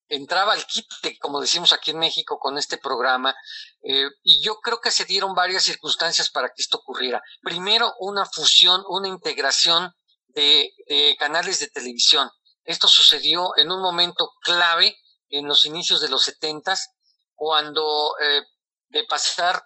entraba 0.07 0.53
al 0.53 0.65
quite, 0.65 1.17
como 1.19 1.41
decimos 1.41 1.73
aquí 1.73 1.91
en 1.91 1.99
México, 1.99 2.37
con 2.39 2.57
este 2.57 2.77
programa, 2.77 3.35
eh, 3.83 4.07
y 4.23 4.43
yo 4.43 4.59
creo 4.59 4.79
que 4.79 4.91
se 4.91 5.05
dieron 5.05 5.33
varias 5.33 5.63
circunstancias 5.63 6.29
para 6.29 6.49
que 6.49 6.61
esto 6.61 6.77
ocurriera. 6.77 7.21
Primero, 7.41 7.93
una 7.99 8.25
fusión, 8.25 8.83
una 8.87 9.07
integración 9.07 9.91
de, 10.27 10.71
canales 11.17 11.59
de 11.59 11.67
televisión. 11.69 12.29
Esto 12.63 12.87
sucedió 12.87 13.55
en 13.57 13.71
un 13.71 13.81
momento 13.81 14.31
clave 14.41 14.97
en 15.29 15.47
los 15.47 15.65
inicios 15.65 16.01
de 16.01 16.09
los 16.09 16.23
setentas, 16.23 16.89
cuando 17.33 18.15
eh, 18.21 18.41
de 18.89 19.03
pasar 19.05 19.63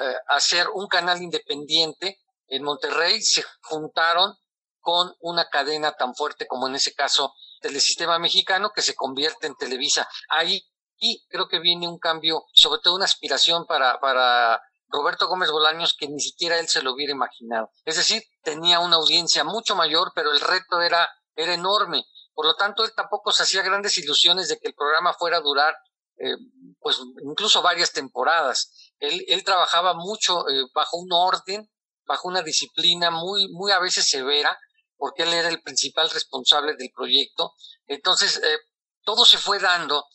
eh, 0.00 0.14
a 0.28 0.40
ser 0.40 0.68
un 0.70 0.86
canal 0.86 1.20
independiente 1.20 2.20
en 2.48 2.62
Monterrey 2.62 3.22
se 3.22 3.44
juntaron 3.62 4.34
con 4.82 5.14
una 5.20 5.48
cadena 5.48 5.92
tan 5.92 6.14
fuerte 6.14 6.46
como 6.46 6.68
en 6.68 6.74
ese 6.74 6.94
caso 6.94 7.32
Telesistema 7.60 8.18
Mexicano 8.18 8.72
que 8.74 8.82
se 8.82 8.94
convierte 8.94 9.46
en 9.46 9.56
Televisa. 9.56 10.06
Ahí 10.28 10.62
y 10.98 11.24
creo 11.28 11.48
que 11.48 11.58
viene 11.58 11.88
un 11.88 11.98
cambio, 11.98 12.44
sobre 12.52 12.80
todo 12.80 12.94
una 12.94 13.06
aspiración 13.06 13.66
para, 13.66 13.98
para 13.98 14.60
Roberto 14.88 15.26
Gómez 15.26 15.50
Bolaños 15.50 15.96
que 15.98 16.06
ni 16.08 16.20
siquiera 16.20 16.58
él 16.58 16.68
se 16.68 16.82
lo 16.82 16.92
hubiera 16.92 17.12
imaginado. 17.12 17.70
Es 17.84 17.96
decir, 17.96 18.22
tenía 18.42 18.78
una 18.78 18.96
audiencia 18.96 19.42
mucho 19.42 19.74
mayor, 19.74 20.12
pero 20.14 20.30
el 20.30 20.40
reto 20.40 20.80
era 20.82 21.08
era 21.36 21.54
enorme. 21.54 22.04
Por 22.34 22.46
lo 22.46 22.54
tanto, 22.54 22.84
él 22.84 22.92
tampoco 22.94 23.32
se 23.32 23.42
hacía 23.42 23.62
grandes 23.62 23.96
ilusiones 23.98 24.48
de 24.48 24.58
que 24.58 24.68
el 24.68 24.74
programa 24.74 25.14
fuera 25.14 25.38
a 25.38 25.40
durar, 25.40 25.74
eh, 26.16 26.36
pues 26.80 26.98
incluso 27.24 27.62
varias 27.62 27.92
temporadas. 27.92 28.92
Él, 28.98 29.24
él 29.28 29.44
trabajaba 29.44 29.94
mucho 29.94 30.48
eh, 30.48 30.64
bajo 30.74 30.96
un 30.98 31.12
orden, 31.12 31.70
bajo 32.06 32.28
una 32.28 32.42
disciplina 32.42 33.10
muy, 33.10 33.48
muy 33.52 33.72
a 33.72 33.78
veces 33.78 34.08
severa, 34.08 34.58
porque 35.02 35.24
él 35.24 35.32
era 35.32 35.48
el 35.48 35.60
principal 35.62 36.08
responsable 36.10 36.76
del 36.76 36.92
proyecto. 36.94 37.54
Entonces, 37.88 38.36
eh, 38.36 38.58
todo 39.02 39.24
se 39.24 39.36
fue 39.36 39.58
dando 39.58 40.06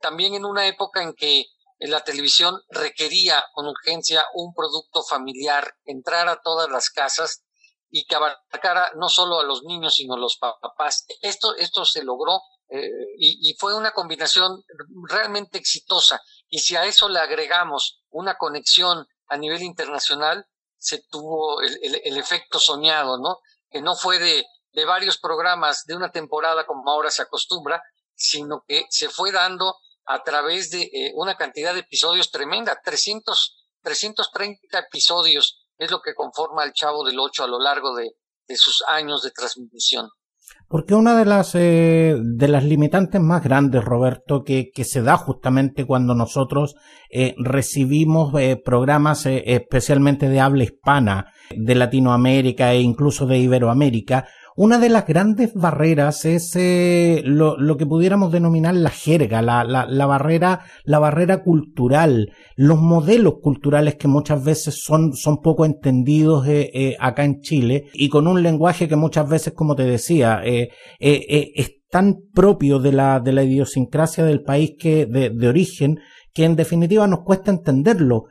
también 0.00 0.34
en 0.34 0.44
una 0.44 0.68
época 0.68 1.02
en 1.02 1.14
que 1.14 1.46
la 1.78 2.02
televisión 2.04 2.60
requería 2.68 3.44
con 3.52 3.66
urgencia 3.66 4.24
un 4.34 4.54
producto 4.54 5.02
familiar, 5.02 5.74
entrar 5.84 6.28
a 6.28 6.40
todas 6.40 6.70
las 6.70 6.90
casas 6.90 7.42
y 7.90 8.04
que 8.06 8.16
abarcara 8.16 8.90
no 8.96 9.08
solo 9.08 9.38
a 9.38 9.44
los 9.44 9.62
niños, 9.62 9.94
sino 9.94 10.14
a 10.14 10.18
los 10.18 10.36
papás. 10.36 11.06
Esto, 11.20 11.54
esto 11.56 11.84
se 11.84 12.02
logró 12.02 12.40
eh, 12.70 12.88
y, 13.18 13.54
fue 13.58 13.74
una 13.74 13.92
combinación 13.92 14.64
realmente 15.08 15.58
exitosa. 15.58 16.20
Y 16.48 16.60
si 16.60 16.74
a 16.74 16.86
eso 16.86 17.08
le 17.08 17.20
agregamos 17.20 18.02
una 18.10 18.38
conexión 18.38 19.06
a 19.28 19.36
nivel 19.36 19.62
internacional, 19.62 20.46
se 20.78 21.02
tuvo 21.02 21.60
el, 21.60 22.16
efecto 22.16 22.58
soñado, 22.58 23.18
¿no? 23.18 23.38
Que 23.72 23.82
no 23.82 23.96
fue 23.96 24.18
de, 24.18 24.44
de 24.72 24.84
varios 24.84 25.18
programas 25.18 25.84
de 25.86 25.96
una 25.96 26.10
temporada 26.10 26.66
como 26.66 26.90
ahora 26.90 27.10
se 27.10 27.22
acostumbra, 27.22 27.82
sino 28.14 28.64
que 28.66 28.84
se 28.90 29.08
fue 29.08 29.32
dando 29.32 29.76
a 30.04 30.22
través 30.22 30.70
de 30.70 30.82
eh, 30.82 31.12
una 31.14 31.36
cantidad 31.36 31.74
de 31.74 31.80
episodios 31.80 32.30
tremenda, 32.30 32.80
300, 32.84 33.68
330 33.82 34.78
episodios 34.78 35.62
es 35.78 35.90
lo 35.90 36.00
que 36.00 36.14
conforma 36.14 36.64
el 36.64 36.72
Chavo 36.72 37.04
del 37.04 37.18
Ocho 37.18 37.44
a 37.44 37.48
lo 37.48 37.58
largo 37.58 37.94
de, 37.94 38.14
sus 38.54 38.84
años 38.86 39.22
de 39.22 39.30
transmisión. 39.30 40.10
Porque 40.72 40.94
una 40.94 41.14
de 41.18 41.26
las 41.26 41.54
eh, 41.54 42.16
de 42.18 42.48
las 42.48 42.64
limitantes 42.64 43.20
más 43.20 43.44
grandes, 43.44 43.84
Roberto, 43.84 44.42
que, 44.42 44.70
que 44.70 44.84
se 44.84 45.02
da 45.02 45.18
justamente 45.18 45.84
cuando 45.84 46.14
nosotros 46.14 46.76
eh, 47.10 47.34
recibimos 47.36 48.32
eh, 48.40 48.56
programas 48.56 49.26
especialmente 49.26 50.30
de 50.30 50.40
habla 50.40 50.64
hispana 50.64 51.26
de 51.54 51.74
Latinoamérica 51.74 52.72
e 52.72 52.80
incluso 52.80 53.26
de 53.26 53.36
Iberoamérica, 53.36 54.26
una 54.56 54.78
de 54.78 54.88
las 54.88 55.06
grandes 55.06 55.54
barreras 55.54 56.24
es 56.24 56.54
eh, 56.56 57.22
lo, 57.24 57.76
que 57.76 57.86
pudiéramos 57.86 58.32
denominar 58.32 58.74
la 58.74 58.90
jerga, 58.90 59.40
la, 59.42 59.64
la, 59.64 60.06
barrera, 60.06 60.64
la 60.84 60.98
barrera 60.98 61.42
cultural, 61.42 62.32
los 62.56 62.78
modelos 62.78 63.34
culturales 63.40 63.96
que 63.96 64.08
muchas 64.08 64.44
veces 64.44 64.82
son, 64.82 65.14
son 65.14 65.40
poco 65.40 65.64
entendidos 65.64 66.46
eh, 66.46 66.70
eh, 66.74 66.96
acá 67.00 67.24
en 67.24 67.40
Chile 67.40 67.84
y 67.94 68.08
con 68.08 68.26
un 68.26 68.42
lenguaje 68.42 68.88
que 68.88 68.96
muchas 68.96 69.28
veces, 69.28 69.54
como 69.54 69.74
te 69.74 69.84
decía, 69.84 70.42
es 70.44 71.70
tan 71.90 72.16
propio 72.32 72.78
de 72.78 72.92
la, 72.92 73.20
de 73.20 73.32
la 73.32 73.44
idiosincrasia 73.44 74.24
del 74.24 74.42
país 74.42 74.72
que, 74.78 75.06
de 75.06 75.48
origen 75.48 75.98
que 76.32 76.44
en 76.44 76.56
definitiva 76.56 77.06
nos 77.06 77.20
cuesta 77.20 77.50
entenderlo. 77.50 78.24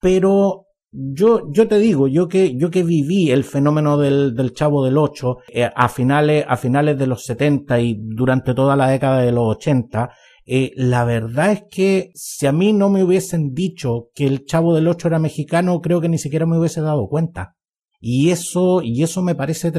Pero 0.00 0.66
yo, 0.96 1.50
yo 1.50 1.66
te 1.66 1.78
digo, 1.78 2.06
yo 2.06 2.28
que, 2.28 2.56
yo 2.56 2.70
que 2.70 2.84
viví 2.84 3.32
el 3.32 3.42
fenómeno 3.42 3.98
del, 3.98 4.32
del 4.34 4.52
Chavo 4.52 4.84
del 4.84 4.96
Ocho 4.96 5.38
eh, 5.48 5.68
a 5.74 5.88
finales, 5.88 6.44
a 6.48 6.56
finales 6.56 6.96
de 6.96 7.08
los 7.08 7.24
70 7.24 7.80
y 7.80 7.98
durante 8.00 8.54
toda 8.54 8.76
la 8.76 8.88
década 8.88 9.20
de 9.20 9.32
los 9.32 9.56
80, 9.56 10.10
eh, 10.46 10.72
la 10.76 11.04
verdad 11.04 11.50
es 11.50 11.64
que 11.68 12.10
si 12.14 12.46
a 12.46 12.52
mí 12.52 12.72
no 12.72 12.90
me 12.90 13.02
hubiesen 13.02 13.54
dicho 13.54 14.10
que 14.14 14.26
el 14.26 14.44
Chavo 14.44 14.72
del 14.72 14.86
Ocho 14.86 15.08
era 15.08 15.18
mexicano, 15.18 15.80
creo 15.80 16.00
que 16.00 16.08
ni 16.08 16.18
siquiera 16.18 16.46
me 16.46 16.58
hubiese 16.58 16.80
dado 16.80 17.08
cuenta. 17.08 17.56
Y 17.98 18.30
eso, 18.30 18.80
y 18.82 19.02
eso 19.02 19.22
me 19.22 19.34
parece 19.34 19.72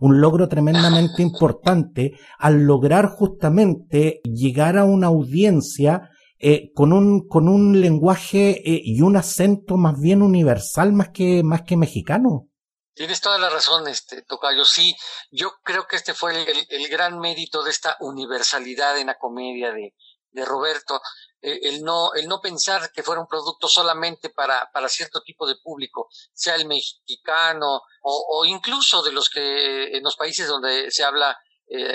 un 0.00 0.20
logro 0.20 0.48
tremendamente 0.48 1.20
importante 1.22 2.12
al 2.38 2.62
lograr 2.64 3.08
justamente 3.08 4.20
llegar 4.24 4.78
a 4.78 4.84
una 4.84 5.08
audiencia 5.08 6.08
eh, 6.44 6.72
con, 6.74 6.92
un, 6.92 7.28
con 7.28 7.48
un 7.48 7.80
lenguaje 7.80 8.50
eh, 8.68 8.82
y 8.84 9.00
un 9.00 9.16
acento 9.16 9.76
más 9.76 10.00
bien 10.00 10.22
universal 10.22 10.92
más 10.92 11.10
que, 11.10 11.44
más 11.44 11.62
que 11.62 11.76
mexicano. 11.76 12.48
Tienes 12.94 13.20
toda 13.20 13.38
la 13.38 13.48
razón, 13.48 13.86
este, 13.86 14.22
Tocayo. 14.22 14.64
Sí, 14.64 14.92
yo 15.30 15.52
creo 15.62 15.86
que 15.86 15.94
este 15.94 16.14
fue 16.14 16.34
el, 16.68 16.88
gran 16.88 17.20
mérito 17.20 17.62
de 17.62 17.70
esta 17.70 17.96
universalidad 18.00 18.98
en 18.98 19.06
la 19.06 19.20
comedia 19.20 19.70
de, 19.70 19.94
de 20.32 20.44
Roberto. 20.44 21.00
Eh, 21.40 21.60
el, 21.62 21.84
no, 21.84 22.12
el 22.14 22.26
no 22.26 22.40
pensar 22.40 22.90
que 22.90 23.04
fuera 23.04 23.20
un 23.20 23.28
producto 23.28 23.68
solamente 23.68 24.28
para, 24.30 24.68
para 24.72 24.88
cierto 24.88 25.22
tipo 25.22 25.46
de 25.46 25.54
público, 25.62 26.08
sea 26.32 26.56
el 26.56 26.66
mexicano 26.66 27.82
o, 28.02 28.40
o 28.40 28.44
incluso 28.46 29.00
de 29.04 29.12
los 29.12 29.30
que 29.30 29.96
en 29.96 30.02
los 30.02 30.16
países 30.16 30.48
donde 30.48 30.90
se 30.90 31.04
habla 31.04 31.38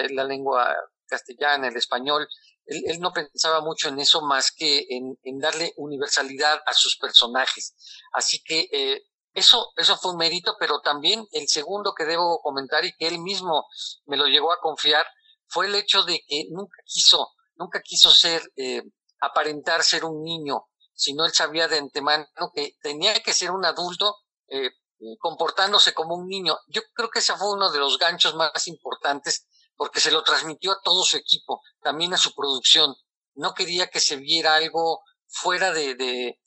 la 0.09 0.23
lengua 0.23 0.73
castellana, 1.07 1.67
el 1.67 1.75
español, 1.75 2.27
él, 2.67 2.99
no 2.99 3.11
pensaba 3.13 3.61
mucho 3.61 3.89
en 3.89 3.99
eso 3.99 4.21
más 4.21 4.51
que 4.51 4.85
en, 4.89 5.39
darle 5.39 5.73
universalidad 5.77 6.61
a 6.65 6.73
sus 6.73 6.97
personajes. 6.97 7.73
Así 8.13 8.41
que 8.43 8.67
eh, 8.71 9.01
eso, 9.33 9.71
eso 9.75 9.97
fue 9.97 10.11
un 10.11 10.17
mérito, 10.17 10.55
pero 10.59 10.81
también 10.81 11.25
el 11.31 11.47
segundo 11.47 11.93
que 11.93 12.05
debo 12.05 12.41
comentar 12.41 12.85
y 12.85 12.93
que 12.95 13.07
él 13.07 13.19
mismo 13.19 13.67
me 14.05 14.17
lo 14.17 14.27
llegó 14.27 14.51
a 14.51 14.59
confiar 14.59 15.05
fue 15.47 15.67
el 15.67 15.75
hecho 15.75 16.03
de 16.03 16.21
que 16.27 16.45
nunca 16.49 16.77
quiso, 16.85 17.33
nunca 17.55 17.81
quiso 17.81 18.11
ser, 18.11 18.41
eh, 18.55 18.81
aparentar 19.21 19.83
ser 19.83 20.05
un 20.05 20.21
niño, 20.21 20.67
sino 20.93 21.25
él 21.25 21.33
sabía 21.33 21.67
de 21.67 21.77
antemano 21.77 22.27
que 22.53 22.73
tenía 22.81 23.21
que 23.21 23.33
ser 23.33 23.51
un 23.51 23.63
adulto 23.65 24.15
eh, 24.47 24.71
comportándose 25.19 25.93
como 25.93 26.15
un 26.15 26.27
niño. 26.27 26.57
Yo 26.67 26.81
creo 26.93 27.09
que 27.09 27.19
ese 27.19 27.35
fue 27.35 27.51
uno 27.51 27.71
de 27.71 27.79
los 27.79 27.97
ganchos 27.97 28.35
más 28.35 28.67
importantes 28.67 29.45
porque 29.77 29.99
se 29.99 30.11
lo 30.11 30.23
transmitió 30.23 30.71
a 30.73 30.81
todo 30.83 31.03
su 31.03 31.15
equipo, 31.17 31.61
también 31.81 32.13
a 32.13 32.17
su 32.17 32.33
producción. 32.33 32.95
No 33.35 33.53
quería 33.53 33.87
que 33.87 33.99
se 33.99 34.17
viera 34.17 34.55
algo 34.55 35.01
fuera 35.27 35.71
de, 35.71 35.95
de, 35.95 36.39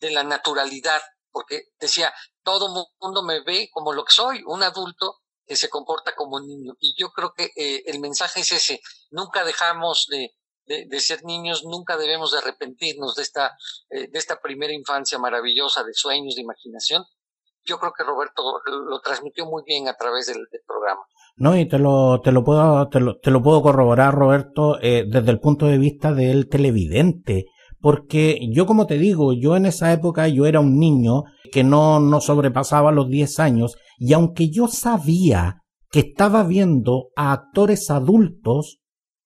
de 0.00 0.10
la 0.10 0.22
naturalidad, 0.22 1.02
porque 1.30 1.64
decía, 1.78 2.14
todo 2.42 2.88
mundo 3.00 3.22
me 3.22 3.42
ve 3.42 3.68
como 3.72 3.92
lo 3.92 4.04
que 4.04 4.12
soy, 4.12 4.42
un 4.46 4.62
adulto 4.62 5.18
que 5.46 5.56
se 5.56 5.68
comporta 5.68 6.14
como 6.14 6.36
un 6.36 6.46
niño. 6.46 6.74
Y 6.78 6.94
yo 6.96 7.10
creo 7.10 7.32
que 7.34 7.50
eh, 7.56 7.82
el 7.86 8.00
mensaje 8.00 8.40
es 8.40 8.52
ese, 8.52 8.80
nunca 9.10 9.44
dejamos 9.44 10.06
de, 10.08 10.36
de, 10.66 10.86
de, 10.86 11.00
ser 11.00 11.24
niños, 11.24 11.64
nunca 11.64 11.96
debemos 11.96 12.32
de 12.32 12.38
arrepentirnos 12.38 13.16
de 13.16 13.22
esta, 13.22 13.56
eh, 13.90 14.08
de 14.08 14.18
esta 14.18 14.40
primera 14.40 14.72
infancia 14.72 15.18
maravillosa 15.18 15.82
de 15.82 15.94
sueños, 15.94 16.36
de 16.36 16.42
imaginación. 16.42 17.04
Yo 17.64 17.78
creo 17.78 17.92
que 17.92 18.04
Roberto 18.04 18.60
lo 18.66 19.00
transmitió 19.00 19.46
muy 19.46 19.62
bien 19.64 19.88
a 19.88 19.94
través 19.94 20.26
del 20.26 20.46
programa. 20.66 21.02
No, 21.38 21.56
y 21.56 21.66
te 21.66 21.78
lo, 21.78 22.20
te 22.20 22.32
lo 22.32 22.42
puedo, 22.42 22.88
te 22.88 22.98
lo, 22.98 23.16
te 23.18 23.30
lo 23.30 23.40
puedo 23.40 23.62
corroborar, 23.62 24.14
Roberto, 24.14 24.78
eh, 24.82 25.04
desde 25.08 25.30
el 25.30 25.38
punto 25.38 25.66
de 25.66 25.78
vista 25.78 26.12
del 26.12 26.48
televidente. 26.48 27.46
Porque 27.80 28.40
yo, 28.52 28.66
como 28.66 28.86
te 28.86 28.98
digo, 28.98 29.32
yo 29.32 29.56
en 29.56 29.66
esa 29.66 29.92
época 29.92 30.26
yo 30.26 30.46
era 30.46 30.58
un 30.58 30.78
niño 30.78 31.22
que 31.52 31.62
no, 31.62 32.00
no 32.00 32.20
sobrepasaba 32.20 32.90
los 32.90 33.08
10 33.08 33.38
años, 33.38 33.76
y 33.98 34.12
aunque 34.14 34.50
yo 34.50 34.66
sabía 34.66 35.62
que 35.90 36.00
estaba 36.00 36.42
viendo 36.42 37.10
a 37.14 37.32
actores 37.32 37.88
adultos, 37.88 38.78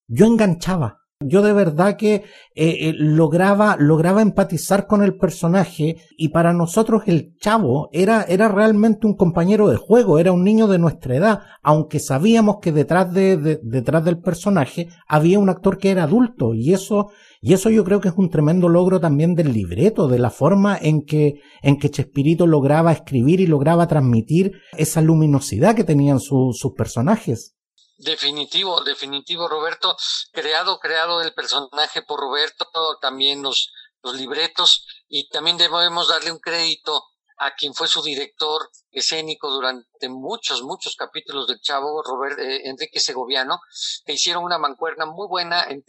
yo 0.07 0.27
enganchaba. 0.27 0.99
Yo 1.27 1.43
de 1.43 1.53
verdad 1.53 1.97
que 1.97 2.15
eh, 2.15 2.23
eh, 2.55 2.95
lograba, 2.97 3.77
lograba 3.79 4.23
empatizar 4.23 4.87
con 4.87 5.03
el 5.03 5.17
personaje 5.17 5.97
y 6.17 6.29
para 6.29 6.53
nosotros 6.53 7.03
el 7.07 7.37
chavo 7.39 7.89
era, 7.93 8.23
era 8.23 8.49
realmente 8.49 9.07
un 9.07 9.17
compañero 9.17 9.69
de 9.69 9.77
juego, 9.77 10.19
era 10.19 10.33
un 10.33 10.45
niño 10.45 10.69
de 10.69 10.79
nuestra 10.79 11.17
edad, 11.17 11.41
aunque 11.63 11.99
sabíamos 11.99 12.57
que 12.61 12.73
detrás 12.73 13.13
de, 13.13 13.59
detrás 13.63 14.05
del 14.05 14.19
personaje 14.19 14.89
había 15.09 15.39
un 15.39 15.49
actor 15.49 15.79
que 15.79 15.91
era 15.91 16.05
adulto 16.05 16.55
y 16.55 16.73
eso, 16.73 17.11
y 17.41 17.55
eso 17.55 17.71
yo 17.71 17.85
creo 17.85 18.01
que 18.01 18.09
es 18.09 18.15
un 18.17 18.31
tremendo 18.31 18.69
logro 18.69 19.01
también 19.01 19.35
del 19.35 19.53
libreto, 19.53 20.09
de 20.09 20.19
la 20.19 20.31
forma 20.31 20.77
en 20.81 21.03
que, 21.05 21.41
en 21.63 21.79
que 21.79 21.91
Chespirito 21.91 22.47
lograba 22.47 22.93
escribir 22.93 23.41
y 23.41 23.47
lograba 23.47 23.87
transmitir 23.87 24.53
esa 24.77 25.01
luminosidad 25.01 25.75
que 25.75 25.85
tenían 25.85 26.21
sus 26.21 26.73
personajes. 26.77 27.57
Definitivo, 28.03 28.81
definitivo, 28.81 29.47
Roberto. 29.47 29.97
Creado, 30.33 30.81
creado 30.81 31.23
el 31.23 31.33
personaje 31.35 32.03
por 32.03 32.19
Roberto, 32.19 32.67
también 33.01 33.43
los, 33.43 33.73
los 34.03 34.17
libretos, 34.17 34.85
y 35.09 35.29
también 35.29 35.57
debemos 35.57 36.09
darle 36.09 36.33
un 36.33 36.41
crédito 36.41 37.05
a 37.37 37.55
quien 37.55 37.75
fue 37.75 37.87
su 37.87 38.03
director 38.03 38.69
escénico 38.91 39.51
durante 39.51 40.09
muchos, 40.09 40.63
muchos 40.63 40.97
capítulos 40.97 41.47
del 41.47 41.61
Chavo, 41.61 42.03
Robert, 42.03 42.41
eh, 42.41 42.69
Enrique 42.69 42.99
Segoviano, 42.99 43.61
que 44.05 44.15
hicieron 44.15 44.43
una 44.43 44.59
mancuerna 44.59 45.07
muy 45.07 45.29
buena, 45.29 45.69
eh, 45.71 45.85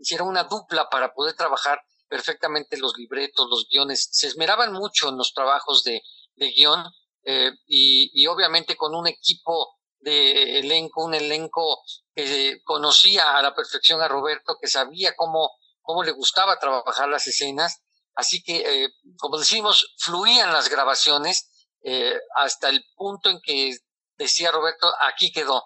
hicieron 0.00 0.28
una 0.28 0.44
dupla 0.44 0.88
para 0.88 1.12
poder 1.12 1.34
trabajar 1.36 1.78
perfectamente 2.08 2.78
los 2.78 2.96
libretos, 2.96 3.48
los 3.50 3.66
guiones. 3.70 4.08
Se 4.10 4.28
esmeraban 4.28 4.72
mucho 4.72 5.10
en 5.10 5.18
los 5.18 5.34
trabajos 5.34 5.84
de, 5.84 6.00
de 6.36 6.50
guion 6.52 6.84
eh, 7.24 7.52
y, 7.66 8.10
y 8.14 8.26
obviamente 8.28 8.76
con 8.76 8.94
un 8.94 9.06
equipo 9.06 9.79
de 10.00 10.58
elenco, 10.58 11.04
un 11.04 11.14
elenco 11.14 11.82
que 12.14 12.60
conocía 12.64 13.36
a 13.36 13.42
la 13.42 13.54
perfección 13.54 14.00
a 14.00 14.08
Roberto, 14.08 14.56
que 14.60 14.68
sabía 14.68 15.14
cómo, 15.16 15.50
cómo 15.82 16.02
le 16.02 16.12
gustaba 16.12 16.58
trabajar 16.58 17.08
las 17.08 17.26
escenas. 17.26 17.82
Así 18.14 18.42
que, 18.42 18.56
eh, 18.56 18.88
como 19.18 19.38
decimos, 19.38 19.94
fluían 19.98 20.52
las 20.52 20.68
grabaciones 20.68 21.50
eh, 21.82 22.18
hasta 22.36 22.68
el 22.68 22.84
punto 22.96 23.30
en 23.30 23.40
que 23.42 23.76
decía 24.16 24.50
Roberto, 24.50 24.92
aquí 25.06 25.32
quedó. 25.32 25.64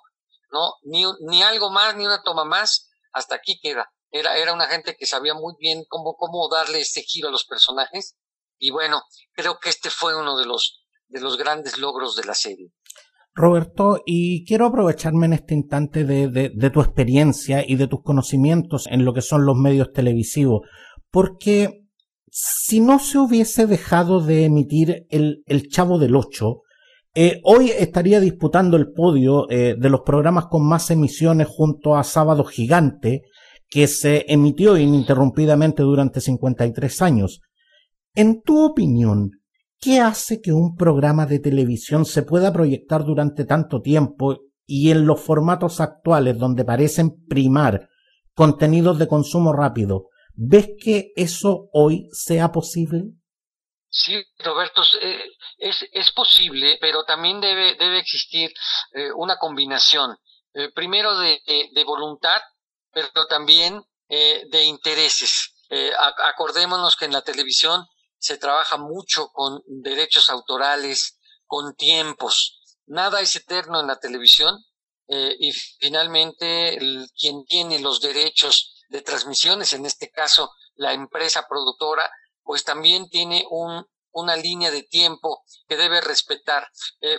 ¿no? 0.51 0.75
Ni, 0.83 1.05
ni 1.21 1.43
algo 1.43 1.71
más, 1.71 1.97
ni 1.97 2.07
una 2.07 2.23
toma 2.23 2.45
más, 2.45 2.89
hasta 3.13 3.35
aquí 3.35 3.59
queda. 3.61 3.93
Era, 4.11 4.37
era 4.39 4.53
una 4.53 4.69
gente 4.69 4.97
que 4.97 5.07
sabía 5.07 5.35
muy 5.35 5.55
bien 5.59 5.85
cómo, 5.89 6.15
cómo 6.15 6.49
darle 6.49 6.81
este 6.81 7.03
giro 7.03 7.29
a 7.29 7.33
los 7.33 7.45
personajes. 7.45 8.17
Y 8.59 8.71
bueno, 8.71 9.03
creo 9.33 9.59
que 9.59 9.71
este 9.71 9.91
fue 9.91 10.17
uno 10.17 10.37
de 10.39 10.47
los, 10.47 10.85
de 11.09 11.21
los 11.21 11.37
grandes 11.37 11.79
logros 11.79 12.15
de 12.15 12.25
la 12.25 12.35
serie. 12.35 12.71
Roberto, 13.35 14.01
y 14.07 14.45
quiero 14.45 14.67
aprovecharme 14.67 15.27
en 15.27 15.33
este 15.33 15.55
instante 15.55 16.05
de, 16.05 16.29
de, 16.29 16.71
tu 16.71 16.81
experiencia 16.81 17.65
y 17.67 17.75
de 17.75 17.89
tus 17.89 18.03
conocimientos 18.03 18.87
en 18.89 19.05
lo 19.05 19.13
que 19.13 19.23
son 19.23 19.45
los 19.45 19.57
medios 19.57 19.93
televisivos, 19.93 20.61
porque 21.11 21.85
si 22.31 22.81
no 22.81 22.99
se 22.99 23.19
hubiese 23.19 23.67
dejado 23.67 24.21
de 24.21 24.45
emitir 24.45 25.07
el, 25.11 25.43
el 25.47 25.69
Chavo 25.69 25.99
del 25.99 26.15
Ocho, 26.17 26.63
eh, 27.17 27.41
hoy 27.45 27.71
estaría 27.71 28.19
disputando 28.19 28.77
el 28.77 28.93
podio 28.93 29.49
eh, 29.49 29.77
de 29.79 29.89
los 29.89 30.01
programas 30.01 30.47
con 30.47 30.67
más 30.67 30.91
emisiones 30.91 31.47
junto 31.49 31.97
a 31.97 32.03
Sábado 32.03 32.45
Gigante, 32.45 33.23
que 33.69 33.87
se 33.87 34.25
emitió 34.29 34.77
ininterrumpidamente 34.77 35.83
durante 35.83 36.21
53 36.21 37.03
años. 37.03 37.41
En 38.15 38.43
tu 38.43 38.65
opinión, 38.65 39.31
¿qué 39.85 40.01
hace 40.01 40.41
que 40.41 40.51
un 40.51 40.77
programa 40.77 41.27
de 41.27 41.41
televisión 41.41 42.07
se 42.07 42.23
pueda 42.23 42.55
proyectar 42.55 43.05
durante 43.05 43.45
tanto 43.45 43.83
tiempo 43.83 44.39
y 44.67 44.91
en 44.91 45.05
los 45.07 45.21
formatos 45.21 45.79
actuales 45.79 46.39
donde 46.39 46.65
parecen 46.65 47.27
primar 47.29 47.91
contenidos 48.35 48.99
de 48.99 49.07
consumo 49.09 49.53
rápido, 49.53 50.09
¿ves 50.35 50.71
que 50.83 51.13
eso 51.17 51.69
hoy 51.75 52.09
sea 52.13 52.51
posible? 52.51 53.03
Sí, 53.91 54.25
Roberto, 54.39 54.83
eh, 55.03 55.23
es, 55.59 56.11
posible, 56.13 56.79
pero 56.81 57.05
también 57.05 57.41
debe, 57.41 57.75
debe 57.75 57.99
existir 57.99 58.53
eh, 58.93 59.13
una 59.15 59.37
combinación, 59.37 60.17
eh, 60.55 60.71
primero 60.75 61.17
de, 61.19 61.41
de, 61.47 61.85
voluntad, 61.85 62.41
pero 62.91 63.27
también 63.29 63.85
de 64.09 64.65
intereses. 64.65 65.55
acordémonos 66.29 66.95
que 66.95 67.07
en 67.07 67.13
la 67.13 67.23
televisión 67.23 67.85
se 68.25 68.39
trabaja 68.39 68.79
mucho 68.79 69.29
con 69.29 69.63
derechos 69.67 70.31
autorales, 70.31 71.19
con 71.45 71.75
tiempos. 71.75 72.59
Nada 72.87 73.21
es 73.21 73.37
eterno 73.37 73.81
en 73.81 73.87
la 73.87 74.01
televisión 74.01 74.57
y 75.07 75.53
finalmente 75.53 76.79
quien 77.19 77.45
tiene 77.45 77.81
los 77.81 78.01
derechos 78.01 78.83
de 78.89 79.03
transmisiones, 79.03 79.75
en 79.75 79.85
este 79.85 80.11
caso 80.11 80.51
la 80.77 80.95
empresa 80.95 81.47
productora, 81.47 82.11
pues 82.43 82.65
también 82.65 83.11
tiene 83.11 83.45
un, 83.51 83.87
una 84.13 84.37
línea 84.37 84.71
de 84.71 84.85
tiempo 84.85 85.45
que 85.69 85.77
debe 85.77 86.01
respetar. 86.01 86.67
Eh, 87.03 87.19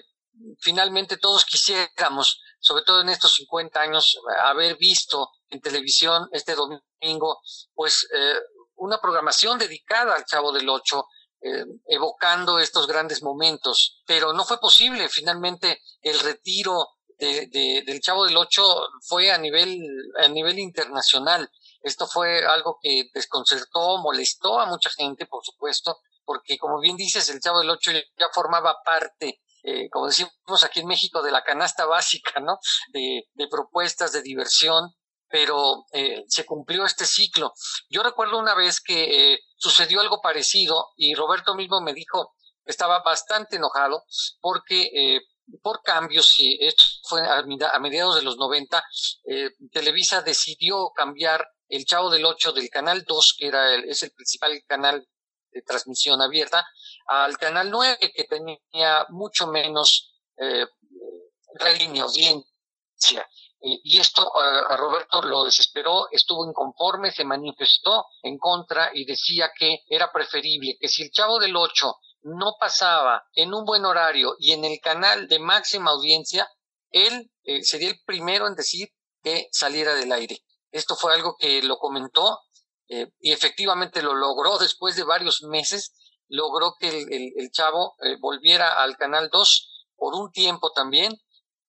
finalmente 0.60 1.18
todos 1.18 1.46
quisiéramos, 1.46 2.42
sobre 2.60 2.84
todo 2.84 3.02
en 3.02 3.10
estos 3.10 3.36
50 3.36 3.80
años, 3.80 4.18
haber 4.44 4.76
visto 4.78 5.30
en 5.50 5.62
televisión 5.62 6.28
este 6.32 6.56
domingo, 6.56 7.42
pues 7.76 8.08
eh, 8.12 8.40
una 8.78 9.00
programación 9.00 9.58
dedicada 9.58 10.16
al 10.16 10.26
Chavo 10.26 10.52
del 10.52 10.70
Ocho, 10.70 11.06
eh, 11.42 11.66
evocando 11.88 12.60
estos 12.60 12.88
grandes 12.88 13.22
momentos, 13.22 14.02
pero 14.06 14.34
no 14.34 14.46
fue 14.46 14.60
posible. 14.60 15.10
Finalmente 15.10 15.82
el 16.02 16.20
retiro 16.20 16.88
de, 17.18 17.84
del 17.86 18.02
Chavo 18.02 18.26
del 18.26 18.38
Ocho 18.38 18.64
fue 19.02 19.32
a 19.32 19.38
nivel, 19.38 19.80
a 20.18 20.28
nivel 20.28 20.60
internacional. 20.60 21.50
Esto 21.82 22.08
fue 22.08 22.46
algo 22.46 22.80
que 22.82 23.10
desconcertó, 23.14 24.00
molestó 24.00 24.60
a 24.60 24.66
mucha 24.66 24.90
gente, 24.90 25.26
por 25.28 25.44
supuesto, 25.44 26.00
porque 26.24 26.58
como 26.58 26.80
bien 26.80 26.98
dices, 26.98 27.30
el 27.30 27.40
Chavo 27.40 27.60
del 27.60 27.70
Ocho 27.70 27.92
ya 27.92 28.28
formaba 28.34 28.78
parte, 28.84 29.42
eh, 29.64 29.90
como 29.90 30.08
decimos 30.08 30.64
aquí 30.64 30.80
en 30.80 30.88
México, 30.88 31.22
de 31.22 31.32
la 31.32 31.44
canasta 31.44 31.86
básica, 31.86 32.40
¿no? 32.40 32.60
De, 32.92 33.30
de 33.34 33.48
propuestas 33.48 34.12
de 34.12 34.22
diversión, 34.22 34.96
pero 35.36 35.84
eh, 35.92 36.24
se 36.30 36.46
cumplió 36.46 36.86
este 36.86 37.06
ciclo. 37.06 37.52
Yo 37.90 38.04
recuerdo 38.04 38.40
una 38.40 38.56
vez 38.56 38.80
que 38.80 39.34
eh, 39.34 39.40
sucedió 39.58 40.00
algo 40.00 40.22
parecido 40.22 40.94
y 40.96 41.14
Roberto 41.14 41.56
mismo 41.56 41.82
me 41.82 41.94
dijo 41.94 42.36
estaba 42.64 43.04
bastante 43.04 43.58
enojado 43.58 44.06
porque 44.40 44.90
eh, 44.94 45.20
por 45.62 45.82
cambios, 45.84 46.40
y 46.40 46.58
esto 46.66 46.86
fue 47.04 47.20
a, 47.28 47.44
mediados 47.80 48.16
de 48.16 48.22
los 48.22 48.38
90, 48.38 48.82
eh, 49.26 49.50
Televisa 49.74 50.22
decidió 50.22 50.92
cambiar 50.96 51.46
el 51.68 51.84
Chavo 51.84 52.10
del 52.10 52.24
Ocho 52.24 52.54
del 52.54 52.70
Canal 52.70 53.04
2, 53.04 53.36
que 53.38 53.48
era 53.48 53.76
el, 53.76 53.90
es 53.90 54.04
el 54.04 54.12
principal 54.12 54.58
canal 54.66 55.06
de 55.52 55.62
transmisión 55.64 56.22
abierta, 56.22 56.66
al 57.08 57.38
Canal 57.38 57.70
9, 57.70 57.98
que 58.16 58.24
tenía 58.24 59.06
mucho 59.10 59.48
menos 59.48 60.16
eh, 60.38 60.66
rating 61.56 62.00
audiencia. 62.00 63.28
Y, 63.68 63.98
esto 63.98 64.32
a 64.38 64.78
Roberto 64.78 65.24
lo 65.24 65.44
desesperó, 65.44 66.08
estuvo 66.12 66.48
inconforme, 66.48 67.12
se 67.12 67.24
manifestó 67.26 68.06
en 68.22 68.38
contra 68.38 68.92
y 68.94 69.06
decía 69.06 69.50
que 69.58 69.80
era 69.90 70.12
preferible 70.12 70.78
que 70.80 70.88
si 70.88 71.02
el 71.02 71.10
Chavo 71.10 71.40
del 71.40 71.56
Ocho 71.56 71.96
no 72.22 72.58
pasaba 72.60 73.24
en 73.34 73.56
un 73.56 73.66
buen 73.66 73.84
horario 73.84 74.36
y 74.38 74.52
en 74.52 74.66
el 74.66 74.80
canal 74.80 75.28
de 75.28 75.40
máxima 75.40 75.90
audiencia, 75.90 76.48
él 76.92 77.32
eh, 77.44 77.64
sería 77.64 77.90
el 77.90 78.00
primero 78.06 78.46
en 78.46 78.54
decir 78.54 78.90
que 79.24 79.48
saliera 79.52 79.96
del 79.96 80.12
aire. 80.12 80.44
Esto 80.72 80.96
fue 80.96 81.16
algo 81.16 81.36
que 81.36 81.64
lo 81.64 81.78
comentó 81.78 82.42
eh, 82.88 83.08
y 83.20 83.32
efectivamente 83.32 84.04
lo 84.04 84.14
logró 84.14 84.58
después 84.60 84.96
de 84.96 85.04
varios 85.04 85.42
meses, 85.42 85.92
logró 86.28 86.76
que 86.80 86.90
el, 86.90 87.34
el, 87.36 87.52
chavo 87.52 87.96
eh, 88.04 88.18
volviera 88.20 88.82
al 88.84 88.96
canal 88.96 89.30
2 89.32 89.88
por 89.96 90.14
un 90.14 90.32
tiempo 90.32 90.72
también, 90.72 91.16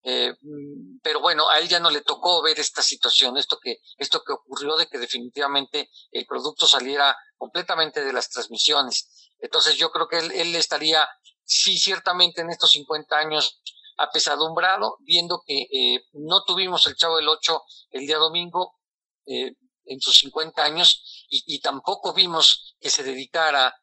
mm, 0.06 0.98
pero 1.02 1.20
bueno, 1.20 1.48
a 1.48 1.58
él 1.58 1.68
ya 1.68 1.80
no 1.80 1.90
le 1.90 2.02
tocó 2.02 2.42
ver 2.42 2.58
esta 2.60 2.82
situación, 2.82 3.36
esto 3.36 3.58
que, 3.60 3.78
esto 3.98 4.22
que 4.24 4.32
ocurrió 4.32 4.76
de 4.76 4.86
que 4.86 4.98
definitivamente 4.98 5.90
el 6.12 6.26
producto 6.26 6.66
saliera 6.66 7.16
completamente 7.36 8.04
de 8.04 8.12
las 8.12 8.30
transmisiones. 8.30 9.30
Entonces 9.38 9.76
yo 9.76 9.90
creo 9.90 10.08
que 10.08 10.18
él, 10.18 10.32
él 10.32 10.54
estaría, 10.54 11.06
sí, 11.44 11.78
ciertamente 11.78 12.40
en 12.40 12.50
estos 12.50 12.70
50 12.70 13.16
años 13.16 13.60
apesadumbrado, 13.96 14.96
viendo 15.00 15.42
que 15.46 15.62
eh, 15.62 16.04
no 16.12 16.44
tuvimos 16.44 16.86
el 16.86 16.96
Chavo 16.96 17.16
del 17.16 17.28
Ocho 17.28 17.62
el 17.90 18.06
día 18.06 18.18
domingo 18.18 18.78
eh, 19.26 19.54
en 19.86 20.00
sus 20.00 20.16
50 20.18 20.62
años 20.64 21.26
y, 21.28 21.42
y, 21.46 21.60
tampoco 21.60 22.12
vimos 22.12 22.76
que 22.80 22.90
se 22.90 23.02
dedicara 23.02 23.74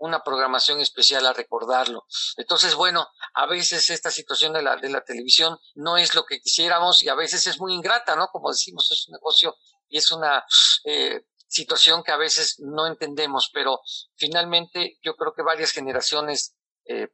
una 0.00 0.22
programación 0.22 0.80
especial 0.80 1.26
a 1.26 1.32
recordarlo. 1.32 2.06
Entonces, 2.36 2.74
bueno, 2.74 3.06
a 3.34 3.46
veces 3.46 3.88
esta 3.90 4.10
situación 4.10 4.52
de 4.54 4.62
la, 4.62 4.76
de 4.76 4.88
la 4.88 5.04
televisión 5.04 5.58
no 5.74 5.96
es 5.96 6.14
lo 6.14 6.24
que 6.24 6.40
quisiéramos 6.40 7.02
y 7.02 7.08
a 7.08 7.14
veces 7.14 7.46
es 7.46 7.60
muy 7.60 7.74
ingrata, 7.74 8.16
¿no? 8.16 8.28
Como 8.28 8.50
decimos, 8.50 8.90
es 8.90 9.06
un 9.08 9.12
negocio 9.12 9.56
y 9.88 9.98
es 9.98 10.10
una 10.10 10.44
eh, 10.84 11.26
situación 11.46 12.02
que 12.02 12.12
a 12.12 12.16
veces 12.16 12.56
no 12.60 12.86
entendemos, 12.86 13.50
pero 13.52 13.80
finalmente 14.16 14.98
yo 15.02 15.16
creo 15.16 15.34
que 15.34 15.42
varias 15.42 15.72
generaciones 15.72 16.56
eh, 16.86 17.08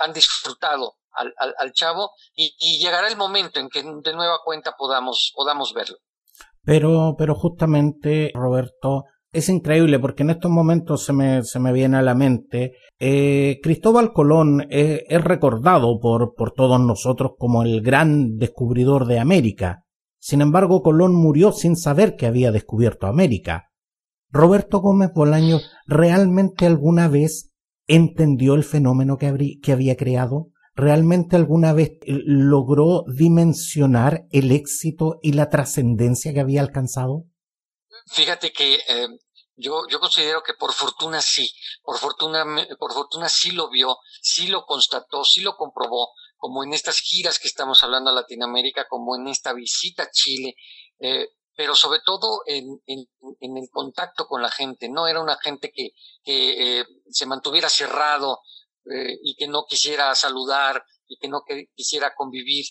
han 0.00 0.12
disfrutado 0.12 0.96
al, 1.12 1.32
al, 1.58 1.72
chavo 1.72 2.10
y, 2.34 2.54
llegará 2.78 3.08
el 3.08 3.16
momento 3.16 3.58
en 3.58 3.70
que 3.70 3.82
de 3.82 4.12
nueva 4.12 4.40
cuenta 4.44 4.74
podamos, 4.76 5.32
podamos 5.34 5.72
verlo. 5.72 5.96
Pero, 6.62 7.14
pero 7.16 7.34
justamente, 7.34 8.30
Roberto, 8.34 9.04
es 9.32 9.48
increíble 9.48 9.98
porque 9.98 10.22
en 10.22 10.30
estos 10.30 10.50
momentos 10.50 11.04
se 11.04 11.12
me, 11.12 11.42
se 11.42 11.58
me 11.58 11.72
viene 11.72 11.96
a 11.98 12.02
la 12.02 12.14
mente, 12.14 12.72
eh, 12.98 13.58
Cristóbal 13.62 14.12
Colón 14.12 14.66
es, 14.70 15.02
es 15.08 15.22
recordado 15.22 15.98
por, 16.00 16.34
por 16.34 16.52
todos 16.52 16.80
nosotros 16.80 17.32
como 17.38 17.62
el 17.62 17.82
gran 17.82 18.36
descubridor 18.38 19.06
de 19.06 19.18
América. 19.18 19.84
Sin 20.18 20.40
embargo, 20.40 20.82
Colón 20.82 21.14
murió 21.14 21.52
sin 21.52 21.76
saber 21.76 22.16
que 22.16 22.26
había 22.26 22.50
descubierto 22.50 23.06
América. 23.06 23.70
Roberto 24.30 24.80
Gómez 24.80 25.10
Bolaño 25.14 25.58
realmente 25.86 26.66
alguna 26.66 27.08
vez 27.08 27.52
entendió 27.86 28.54
el 28.54 28.64
fenómeno 28.64 29.16
que, 29.16 29.58
que 29.62 29.72
había 29.72 29.96
creado? 29.96 30.50
¿Realmente 30.74 31.36
alguna 31.36 31.72
vez 31.72 31.92
logró 32.06 33.04
dimensionar 33.06 34.26
el 34.30 34.52
éxito 34.52 35.18
y 35.22 35.32
la 35.32 35.48
trascendencia 35.48 36.34
que 36.34 36.40
había 36.40 36.60
alcanzado? 36.60 37.24
Fíjate 38.06 38.52
que 38.52 38.74
eh, 38.86 39.08
yo, 39.56 39.86
yo 39.88 39.98
considero 40.00 40.42
que 40.42 40.54
por 40.54 40.72
fortuna 40.72 41.20
sí, 41.20 41.50
por 41.82 41.98
fortuna, 41.98 42.44
por 42.78 42.92
fortuna 42.92 43.28
sí 43.28 43.52
lo 43.52 43.68
vio, 43.68 43.98
sí 44.20 44.48
lo 44.48 44.64
constató, 44.64 45.24
sí 45.24 45.40
lo 45.40 45.56
comprobó, 45.56 46.12
como 46.36 46.62
en 46.62 46.72
estas 46.72 47.00
giras 47.00 47.38
que 47.38 47.48
estamos 47.48 47.82
hablando 47.82 48.10
a 48.10 48.14
Latinoamérica, 48.14 48.86
como 48.88 49.16
en 49.16 49.26
esta 49.28 49.52
visita 49.52 50.04
a 50.04 50.10
Chile. 50.10 50.54
Eh, 50.98 51.28
pero 51.56 51.74
sobre 51.74 52.00
todo 52.04 52.42
en, 52.44 52.82
en, 52.86 53.08
en, 53.40 53.56
el 53.56 53.70
contacto 53.70 54.26
con 54.26 54.42
la 54.42 54.50
gente. 54.50 54.90
No 54.90 55.06
era 55.08 55.22
una 55.22 55.38
gente 55.38 55.72
que, 55.72 55.92
que 56.22 56.80
eh, 56.80 56.86
se 57.08 57.24
mantuviera 57.24 57.70
cerrado 57.70 58.40
y 59.22 59.34
que 59.34 59.48
no 59.48 59.64
quisiera 59.66 60.14
saludar 60.14 60.84
y 61.08 61.16
que 61.16 61.28
no 61.28 61.42
quisiera 61.74 62.14
convivir. 62.14 62.66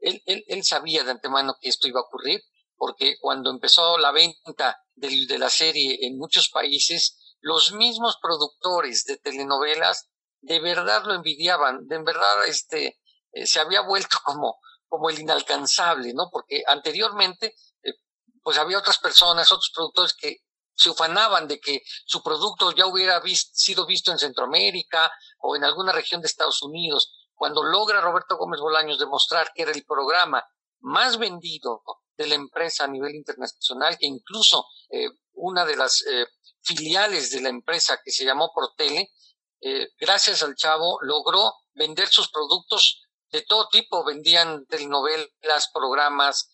Él, 0.00 0.22
él, 0.26 0.44
él, 0.46 0.62
sabía 0.62 1.04
de 1.04 1.10
antemano 1.10 1.56
que 1.60 1.68
esto 1.68 1.88
iba 1.88 2.00
a 2.00 2.04
ocurrir, 2.04 2.40
porque 2.78 3.16
cuando 3.20 3.50
empezó 3.50 3.98
la 3.98 4.12
venta 4.12 4.80
de, 4.94 5.38
la 5.38 5.50
serie 5.50 6.06
en 6.06 6.16
muchos 6.16 6.48
países, 6.48 7.36
los 7.40 7.72
mismos 7.72 8.16
productores 8.22 9.04
de 9.04 9.18
telenovelas 9.18 10.08
de 10.40 10.60
verdad 10.60 11.04
lo 11.04 11.14
envidiaban, 11.14 11.86
de 11.88 11.98
verdad 11.98 12.46
este, 12.46 13.00
eh, 13.32 13.46
se 13.46 13.60
había 13.60 13.80
vuelto 13.80 14.16
como, 14.24 14.58
como 14.86 15.10
el 15.10 15.18
inalcanzable, 15.18 16.14
¿no? 16.14 16.30
Porque 16.30 16.62
anteriormente, 16.66 17.56
eh, 17.82 17.94
pues 18.42 18.56
había 18.58 18.78
otras 18.78 18.98
personas, 18.98 19.50
otros 19.50 19.72
productores 19.74 20.14
que 20.14 20.38
se 20.74 20.90
ufanaban 20.90 21.48
de 21.48 21.58
que 21.58 21.82
su 22.06 22.22
producto 22.22 22.70
ya 22.70 22.86
hubiera 22.86 23.20
sido 23.26 23.84
visto 23.84 24.12
en 24.12 24.18
Centroamérica 24.18 25.10
o 25.40 25.56
en 25.56 25.64
alguna 25.64 25.90
región 25.90 26.20
de 26.20 26.28
Estados 26.28 26.62
Unidos. 26.62 27.12
Cuando 27.34 27.64
logra 27.64 28.00
Roberto 28.00 28.36
Gómez 28.36 28.60
Bolaños 28.60 29.00
demostrar 29.00 29.50
que 29.52 29.62
era 29.62 29.72
el 29.72 29.84
programa 29.84 30.44
más 30.80 31.18
vendido 31.18 31.82
de 32.18 32.26
la 32.26 32.34
empresa 32.34 32.84
a 32.84 32.88
nivel 32.88 33.14
internacional, 33.14 33.96
que 33.96 34.06
incluso 34.06 34.66
eh, 34.90 35.08
una 35.34 35.64
de 35.64 35.76
las 35.76 36.02
eh, 36.02 36.26
filiales 36.60 37.30
de 37.30 37.40
la 37.40 37.48
empresa 37.48 38.00
que 38.04 38.10
se 38.10 38.24
llamó 38.24 38.50
Protele, 38.52 39.12
eh, 39.60 39.88
gracias 39.98 40.42
al 40.42 40.56
chavo, 40.56 40.98
logró 41.02 41.54
vender 41.74 42.08
sus 42.08 42.28
productos 42.30 43.02
de 43.30 43.42
todo 43.42 43.68
tipo, 43.68 44.04
vendían 44.04 44.66
telenovelas, 44.66 45.70
programas, 45.72 46.50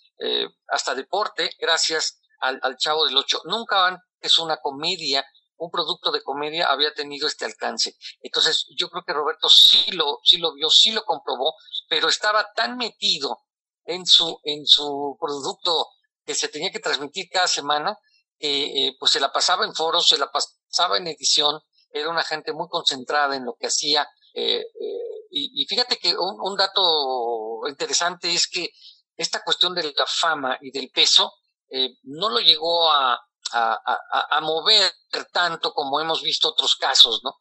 hasta 0.68 0.94
deporte, 0.94 1.50
gracias 1.58 2.20
al, 2.40 2.76
chavo 2.76 3.04
del 3.04 3.16
ocho. 3.16 3.40
Nunca 3.44 4.00
es 4.20 4.38
una 4.38 4.58
comedia, 4.58 5.24
un 5.56 5.70
producto 5.70 6.12
de 6.12 6.22
comedia 6.22 6.66
había 6.66 6.94
tenido 6.94 7.26
este 7.26 7.44
alcance. 7.44 7.96
Entonces, 8.20 8.66
yo 8.76 8.88
creo 8.88 9.04
que 9.04 9.12
Roberto 9.12 9.48
sí 9.48 9.90
lo, 9.90 10.20
sí 10.22 10.38
lo 10.38 10.54
vio, 10.54 10.70
sí 10.70 10.92
lo 10.92 11.04
comprobó, 11.04 11.54
pero 11.88 12.08
estaba 12.08 12.52
tan 12.54 12.76
metido 12.76 13.40
en 13.84 14.06
su, 14.06 14.40
en 14.44 14.66
su 14.66 15.16
producto 15.20 15.88
que 16.24 16.34
se 16.34 16.48
tenía 16.48 16.70
que 16.70 16.80
transmitir 16.80 17.28
cada 17.30 17.48
semana, 17.48 17.98
eh, 18.38 18.94
pues 18.98 19.12
se 19.12 19.20
la 19.20 19.32
pasaba 19.32 19.64
en 19.64 19.74
foros, 19.74 20.08
se 20.08 20.18
la 20.18 20.30
pasaba 20.30 20.96
en 20.98 21.06
edición, 21.06 21.60
era 21.90 22.08
una 22.08 22.24
gente 22.24 22.52
muy 22.52 22.68
concentrada 22.68 23.36
en 23.36 23.44
lo 23.44 23.54
que 23.58 23.68
hacía. 23.68 24.06
Eh, 24.34 24.60
eh, 24.60 25.26
y, 25.30 25.64
fíjate 25.66 25.96
que 25.96 26.14
un, 26.16 26.56
dato 26.56 27.62
interesante 27.68 28.32
es 28.32 28.48
que 28.48 28.70
esta 29.16 29.42
cuestión 29.42 29.74
de 29.74 29.84
la 29.84 30.06
fama 30.06 30.58
y 30.60 30.70
del 30.70 30.90
peso 30.90 31.32
no 32.04 32.28
lo 32.30 32.38
llegó 32.38 32.88
a, 32.88 33.18
a, 33.52 34.40
mover 34.42 34.92
tanto 35.32 35.72
como 35.72 36.00
hemos 36.00 36.22
visto 36.22 36.50
otros 36.50 36.76
casos, 36.76 37.20
¿no? 37.24 37.34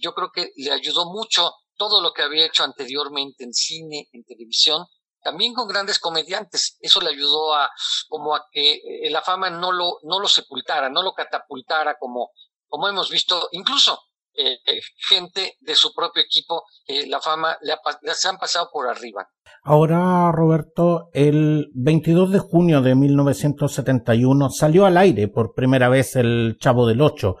Yo 0.00 0.14
creo 0.14 0.30
que 0.32 0.50
le 0.56 0.72
ayudó 0.72 1.04
mucho 1.06 1.52
todo 1.76 2.00
lo 2.00 2.12
que 2.12 2.22
había 2.22 2.46
hecho 2.46 2.64
anteriormente 2.64 3.44
en 3.44 3.52
cine, 3.52 4.08
en 4.12 4.24
televisión, 4.24 4.86
también 5.26 5.54
con 5.54 5.66
grandes 5.66 5.98
comediantes. 5.98 6.78
Eso 6.80 7.00
le 7.00 7.08
ayudó 7.08 7.52
a 7.52 7.68
como 8.08 8.36
a 8.36 8.44
que 8.52 8.74
eh, 8.74 9.10
la 9.10 9.22
fama 9.22 9.50
no 9.50 9.72
lo, 9.72 9.98
no 10.04 10.20
lo 10.20 10.28
sepultara, 10.28 10.88
no 10.88 11.02
lo 11.02 11.14
catapultara 11.14 11.96
como, 11.98 12.30
como 12.68 12.88
hemos 12.88 13.10
visto, 13.10 13.48
incluso 13.50 13.98
eh, 14.34 14.58
eh, 14.64 14.80
gente 15.08 15.56
de 15.58 15.74
su 15.74 15.92
propio 15.92 16.22
equipo, 16.22 16.62
la 17.08 17.20
fama 17.20 17.58
le, 17.60 17.74
se 18.14 18.28
han 18.28 18.38
pasado 18.38 18.68
por 18.72 18.86
arriba. 18.86 19.28
Ahora, 19.64 20.30
Roberto, 20.30 21.08
el 21.12 21.70
22 21.74 22.30
de 22.30 22.38
junio 22.38 22.80
de 22.82 22.94
1971 22.94 24.50
salió 24.50 24.86
al 24.86 24.96
aire 24.96 25.26
por 25.26 25.54
primera 25.54 25.88
vez 25.88 26.14
el 26.14 26.56
Chavo 26.60 26.86
del 26.86 27.00
Ocho. 27.00 27.38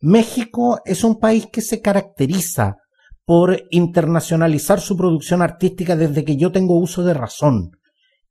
México 0.00 0.80
es 0.86 1.04
un 1.04 1.18
país 1.18 1.48
que 1.52 1.60
se 1.60 1.82
caracteriza 1.82 2.76
por 3.26 3.64
internacionalizar 3.70 4.80
su 4.80 4.96
producción 4.96 5.42
artística 5.42 5.96
desde 5.96 6.24
que 6.24 6.36
yo 6.36 6.52
tengo 6.52 6.78
uso 6.78 7.02
de 7.02 7.12
razón. 7.12 7.72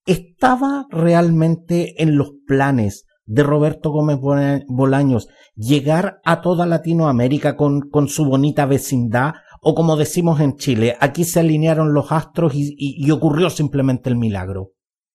¿Estaba 0.05 0.87
realmente 0.89 2.01
en 2.01 2.17
los 2.17 2.31
planes 2.47 3.05
de 3.25 3.43
Roberto 3.43 3.89
Gómez 3.89 4.19
Bolaños 4.67 5.27
llegar 5.55 6.21
a 6.23 6.41
toda 6.41 6.65
Latinoamérica 6.65 7.57
con, 7.57 7.89
con 7.89 8.07
su 8.07 8.23
bonita 8.23 8.65
vecindad? 8.65 9.33
O 9.61 9.75
como 9.75 9.97
decimos 9.97 10.39
en 10.39 10.55
Chile, 10.55 10.95
aquí 11.01 11.25
se 11.25 11.41
alinearon 11.41 11.93
los 11.93 12.11
astros 12.11 12.53
y, 12.55 12.75
y, 12.77 13.11
ocurrió 13.11 13.49
simplemente 13.49 14.09
el 14.09 14.15
milagro. 14.15 14.73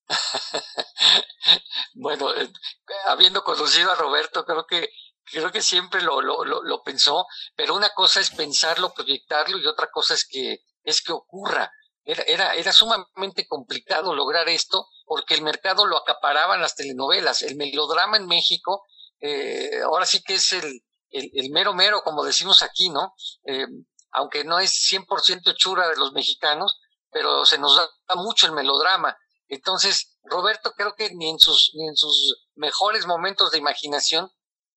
bueno, 1.95 2.35
eh, 2.35 2.49
habiendo 3.09 3.43
conocido 3.45 3.93
a 3.93 3.95
Roberto, 3.95 4.45
creo 4.45 4.67
que 4.67 4.89
creo 5.31 5.53
que 5.53 5.63
siempre 5.63 6.03
lo, 6.03 6.21
lo, 6.21 6.45
lo, 6.45 6.83
pensó, 6.83 7.27
pero 7.55 7.75
una 7.75 7.91
cosa 7.91 8.21
es 8.21 8.31
pensarlo, 8.31 8.93
proyectarlo 8.93 9.59
y 9.59 9.67
otra 9.67 9.91
cosa 9.91 10.15
es 10.15 10.27
que, 10.27 10.63
es 10.83 11.03
que 11.03 11.13
ocurra. 11.13 11.71
Era, 12.05 12.23
era, 12.25 12.55
era 12.55 12.73
sumamente 12.73 13.47
complicado 13.47 14.15
lograr 14.15 14.49
esto 14.49 14.87
porque 15.05 15.35
el 15.35 15.43
mercado 15.43 15.87
lo 15.87 15.99
acaparaban 15.99 16.61
las 16.61 16.75
telenovelas. 16.75 17.43
El 17.43 17.57
melodrama 17.57 18.17
en 18.17 18.27
México, 18.27 18.85
eh, 19.21 19.81
ahora 19.85 20.07
sí 20.07 20.23
que 20.23 20.35
es 20.35 20.53
el, 20.53 20.83
el, 21.11 21.51
mero 21.51 21.75
mero, 21.75 22.03
como 22.03 22.25
decimos 22.25 22.63
aquí, 22.63 22.89
¿no? 22.89 23.15
Eh, 23.45 23.67
aunque 24.13 24.45
no 24.45 24.59
es 24.59 24.73
100% 24.91 25.55
chura 25.57 25.89
de 25.89 25.97
los 25.97 26.13
mexicanos, 26.13 26.81
pero 27.11 27.45
se 27.45 27.59
nos 27.59 27.77
da 27.77 28.15
mucho 28.17 28.47
el 28.47 28.53
melodrama. 28.53 29.17
Entonces, 29.49 30.17
Roberto 30.23 30.73
creo 30.73 30.95
que 30.95 31.11
ni 31.15 31.29
en 31.29 31.39
sus, 31.39 31.73
ni 31.75 31.87
en 31.89 31.97
sus 31.97 32.47
mejores 32.55 33.07
momentos 33.07 33.51
de 33.51 33.59
imaginación 33.59 34.31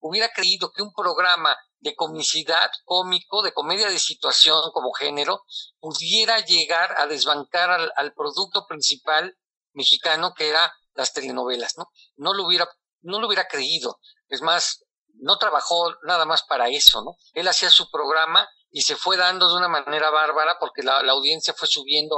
hubiera 0.04 0.30
creído 0.30 0.72
que 0.72 0.82
un 0.82 0.94
programa 0.94 1.56
de 1.80 1.96
comicidad 1.96 2.70
cómico, 2.84 3.42
de 3.42 3.54
comedia 3.54 3.90
de 3.90 4.00
situación 4.00 4.60
como 4.74 4.92
género, 4.92 5.44
pudiera 5.80 6.40
llegar 6.40 6.94
a 7.00 7.08
desbancar 7.08 7.72
al, 7.96 8.14
producto 8.14 8.66
principal 8.68 9.38
mexicano 9.72 10.34
que 10.34 10.50
era 10.50 10.74
las 10.94 11.14
telenovelas, 11.14 11.78
¿no? 11.78 11.90
No 12.18 12.34
lo 12.34 12.46
hubiera, 12.46 12.68
no 13.02 13.20
lo 13.20 13.28
hubiera 13.28 13.48
creído. 13.48 14.00
Es 14.28 14.42
más, 14.42 14.84
no 15.14 15.38
trabajó 15.38 15.96
nada 16.04 16.26
más 16.26 16.44
para 16.44 16.68
eso, 16.70 17.02
¿no? 17.02 17.16
Él 17.32 17.48
hacía 17.48 17.70
su 17.70 17.90
programa 17.90 18.48
y 18.72 18.82
se 18.82 18.98
fue 18.98 19.16
dando 19.16 19.48
de 19.50 19.56
una 19.56 19.70
manera 19.70 20.10
bárbara 20.10 20.58
porque 20.60 20.84
la, 20.84 21.00
audiencia 21.00 21.54
fue 21.54 21.68
subiendo 21.70 22.18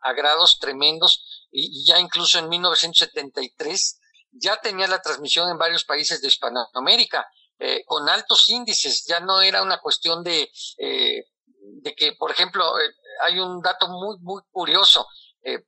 a, 0.00 0.12
grados 0.14 0.58
tremendos 0.58 1.46
y, 1.50 1.80
y, 1.80 1.86
ya 1.86 1.98
incluso 1.98 2.38
en 2.38 2.48
1973 2.48 4.00
ya 4.34 4.56
tenía 4.60 4.86
la 4.86 5.00
transmisión 5.00 5.50
en 5.50 5.58
varios 5.58 5.84
países 5.84 6.20
de 6.20 6.28
Hispanoamérica, 6.28 7.26
eh, 7.58 7.84
con 7.86 8.08
altos 8.08 8.48
índices, 8.50 9.04
ya 9.06 9.20
no 9.20 9.40
era 9.40 9.62
una 9.62 9.78
cuestión 9.80 10.24
de, 10.24 10.50
eh, 10.78 11.24
de 11.56 11.94
que, 11.94 12.12
por 12.12 12.30
ejemplo, 12.30 12.78
eh, 12.78 12.94
hay 13.22 13.38
un 13.38 13.62
dato 13.62 13.88
muy, 13.88 14.18
muy 14.20 14.42
curioso. 14.50 15.06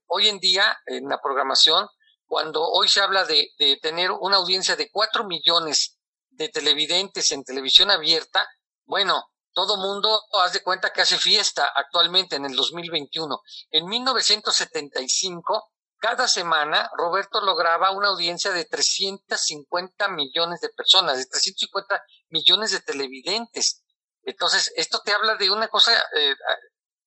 hoy 0.06 0.28
en 0.28 0.38
día, 0.38 0.74
en 0.86 1.06
la 1.06 1.20
programación, 1.20 1.86
cuando 2.26 2.66
hoy 2.66 2.88
se 2.88 3.02
habla 3.02 3.26
de, 3.26 3.50
de 3.58 3.76
tener 3.76 4.10
una 4.10 4.36
audiencia 4.36 4.74
de 4.74 4.90
cuatro 4.90 5.24
millones 5.24 5.98
de 6.30 6.48
televidentes 6.48 7.30
en 7.32 7.44
televisión 7.44 7.90
abierta, 7.90 8.48
bueno, 8.86 9.22
todo 9.52 9.76
mundo 9.76 10.22
haz 10.42 10.54
de 10.54 10.62
cuenta 10.62 10.92
que 10.94 11.02
hace 11.02 11.18
fiesta 11.18 11.70
actualmente 11.74 12.36
en 12.36 12.46
el 12.46 12.56
2021. 12.56 13.40
En 13.70 13.86
1975 13.86 15.70
cada 15.98 16.28
semana 16.28 16.90
Roberto 16.96 17.40
lograba 17.40 17.90
una 17.90 18.08
audiencia 18.08 18.52
de 18.52 18.64
350 18.64 20.08
millones 20.08 20.60
de 20.60 20.68
personas, 20.76 21.18
de 21.18 21.26
350 21.26 22.02
millones 22.30 22.72
de 22.72 22.80
televidentes. 22.80 23.82
Entonces, 24.22 24.72
esto 24.76 25.00
te 25.04 25.12
habla 25.12 25.36
de 25.36 25.50
una 25.50 25.68
cosa 25.68 25.92
eh, 25.92 26.34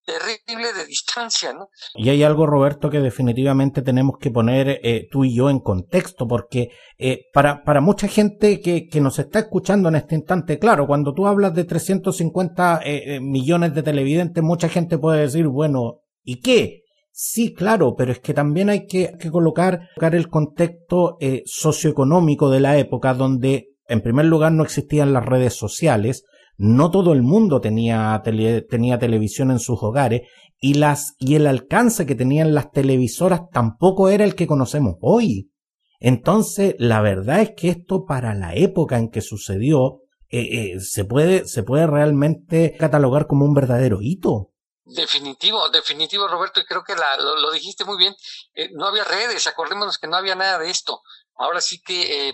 terrible 0.05 0.73
de 0.73 0.85
distancia, 0.85 1.53
¿no? 1.53 1.67
Y 1.93 2.09
hay 2.09 2.23
algo, 2.23 2.47
Roberto, 2.47 2.89
que 2.89 2.99
definitivamente 2.99 3.81
tenemos 3.81 4.15
que 4.19 4.31
poner 4.31 4.79
eh, 4.83 5.07
tú 5.11 5.25
y 5.25 5.35
yo 5.35 5.49
en 5.49 5.59
contexto, 5.59 6.27
porque 6.27 6.69
eh, 6.97 7.25
para, 7.33 7.63
para 7.63 7.81
mucha 7.81 8.07
gente 8.07 8.61
que, 8.61 8.87
que 8.87 9.01
nos 9.01 9.19
está 9.19 9.39
escuchando 9.39 9.89
en 9.89 9.95
este 9.95 10.15
instante, 10.15 10.57
claro, 10.57 10.87
cuando 10.87 11.13
tú 11.13 11.27
hablas 11.27 11.53
de 11.53 11.65
350 11.65 12.81
millones 13.21 13.75
de 13.75 13.83
televidentes, 13.83 14.43
mucha 14.43 14.69
gente 14.69 14.97
puede 14.97 15.21
decir, 15.21 15.47
bueno, 15.47 16.01
¿y 16.23 16.39
qué? 16.41 16.78
Sí, 17.11 17.53
claro, 17.53 17.95
pero 17.97 18.11
es 18.11 18.19
que 18.19 18.33
también 18.33 18.69
hay 18.69 18.87
que, 18.87 19.17
colocar, 19.31 19.89
el 19.99 20.29
contexto 20.29 21.17
eh, 21.19 21.43
socioeconómico 21.45 22.49
de 22.49 22.59
la 22.61 22.77
época 22.77 23.13
donde, 23.13 23.75
en 23.87 24.01
primer 24.01 24.25
lugar, 24.25 24.51
no 24.51 24.63
existían 24.63 25.11
las 25.13 25.25
redes 25.25 25.53
sociales, 25.53 26.23
no 26.57 26.91
todo 26.91 27.13
el 27.13 27.21
mundo 27.21 27.61
tenía, 27.61 28.21
tenía 28.69 28.99
televisión 28.99 29.51
en 29.51 29.59
sus 29.59 29.81
hogares 29.81 30.23
y, 30.59 30.75
las, 30.75 31.15
y 31.19 31.35
el 31.35 31.47
alcance 31.47 32.05
que 32.05 32.15
tenían 32.15 32.53
las 32.53 32.71
televisoras 32.71 33.43
tampoco 33.51 34.09
era 34.09 34.25
el 34.25 34.35
que 34.35 34.47
conocemos 34.47 34.95
hoy. 35.01 35.51
Entonces, 35.99 36.75
la 36.77 37.01
verdad 37.01 37.41
es 37.41 37.51
que 37.55 37.69
esto 37.69 38.05
para 38.05 38.33
la 38.33 38.55
época 38.55 38.97
en 38.97 39.09
que 39.09 39.21
sucedió, 39.21 40.01
eh, 40.29 40.73
eh, 40.73 40.79
se, 40.79 41.05
puede, 41.05 41.45
se 41.45 41.63
puede 41.63 41.87
realmente 41.87 42.75
catalogar 42.77 43.27
como 43.27 43.45
un 43.45 43.53
verdadero 43.53 43.99
hito. 44.01 44.51
Definitivo, 44.95 45.69
definitivo, 45.69 46.27
Roberto, 46.27 46.59
y 46.59 46.65
creo 46.65 46.83
que 46.83 46.95
la, 46.95 47.17
lo, 47.17 47.51
dijiste 47.51 47.85
muy 47.85 47.97
bien. 47.97 48.15
Eh, 48.53 48.69
no 48.73 48.87
había 48.87 49.03
redes, 49.03 49.45
acordémonos 49.45 49.97
que 49.99 50.07
no 50.07 50.15
había 50.15 50.35
nada 50.35 50.57
de 50.57 50.69
esto. 50.69 51.01
Ahora 51.35 51.61
sí 51.61 51.81
que 51.81 52.29
eh, 52.29 52.33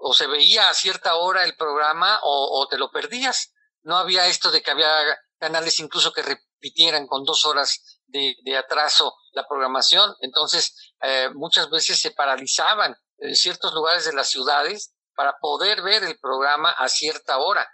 o, 0.00 0.14
se 0.14 0.26
veía 0.26 0.70
a 0.70 0.74
cierta 0.74 1.16
hora 1.16 1.44
el 1.44 1.56
programa 1.56 2.18
o, 2.22 2.66
te 2.68 2.78
lo 2.78 2.90
perdías. 2.90 3.52
No 3.82 3.96
había 3.96 4.26
esto 4.26 4.50
de 4.50 4.62
que 4.62 4.70
había 4.70 4.90
canales 5.38 5.78
incluso 5.80 6.12
que 6.12 6.22
repitieran 6.22 7.06
con 7.06 7.24
dos 7.24 7.44
horas 7.44 8.00
de, 8.06 8.34
atraso 8.56 9.14
la 9.32 9.46
programación. 9.46 10.14
Entonces, 10.20 10.94
eh, 11.02 11.28
muchas 11.34 11.68
veces 11.68 12.00
se 12.00 12.10
paralizaban 12.12 12.96
ciertos 13.34 13.74
lugares 13.74 14.06
de 14.06 14.14
las 14.14 14.30
ciudades 14.30 14.94
para 15.14 15.36
poder 15.38 15.82
ver 15.82 16.04
el 16.04 16.18
programa 16.18 16.70
a 16.70 16.88
cierta 16.88 17.36
hora. 17.38 17.68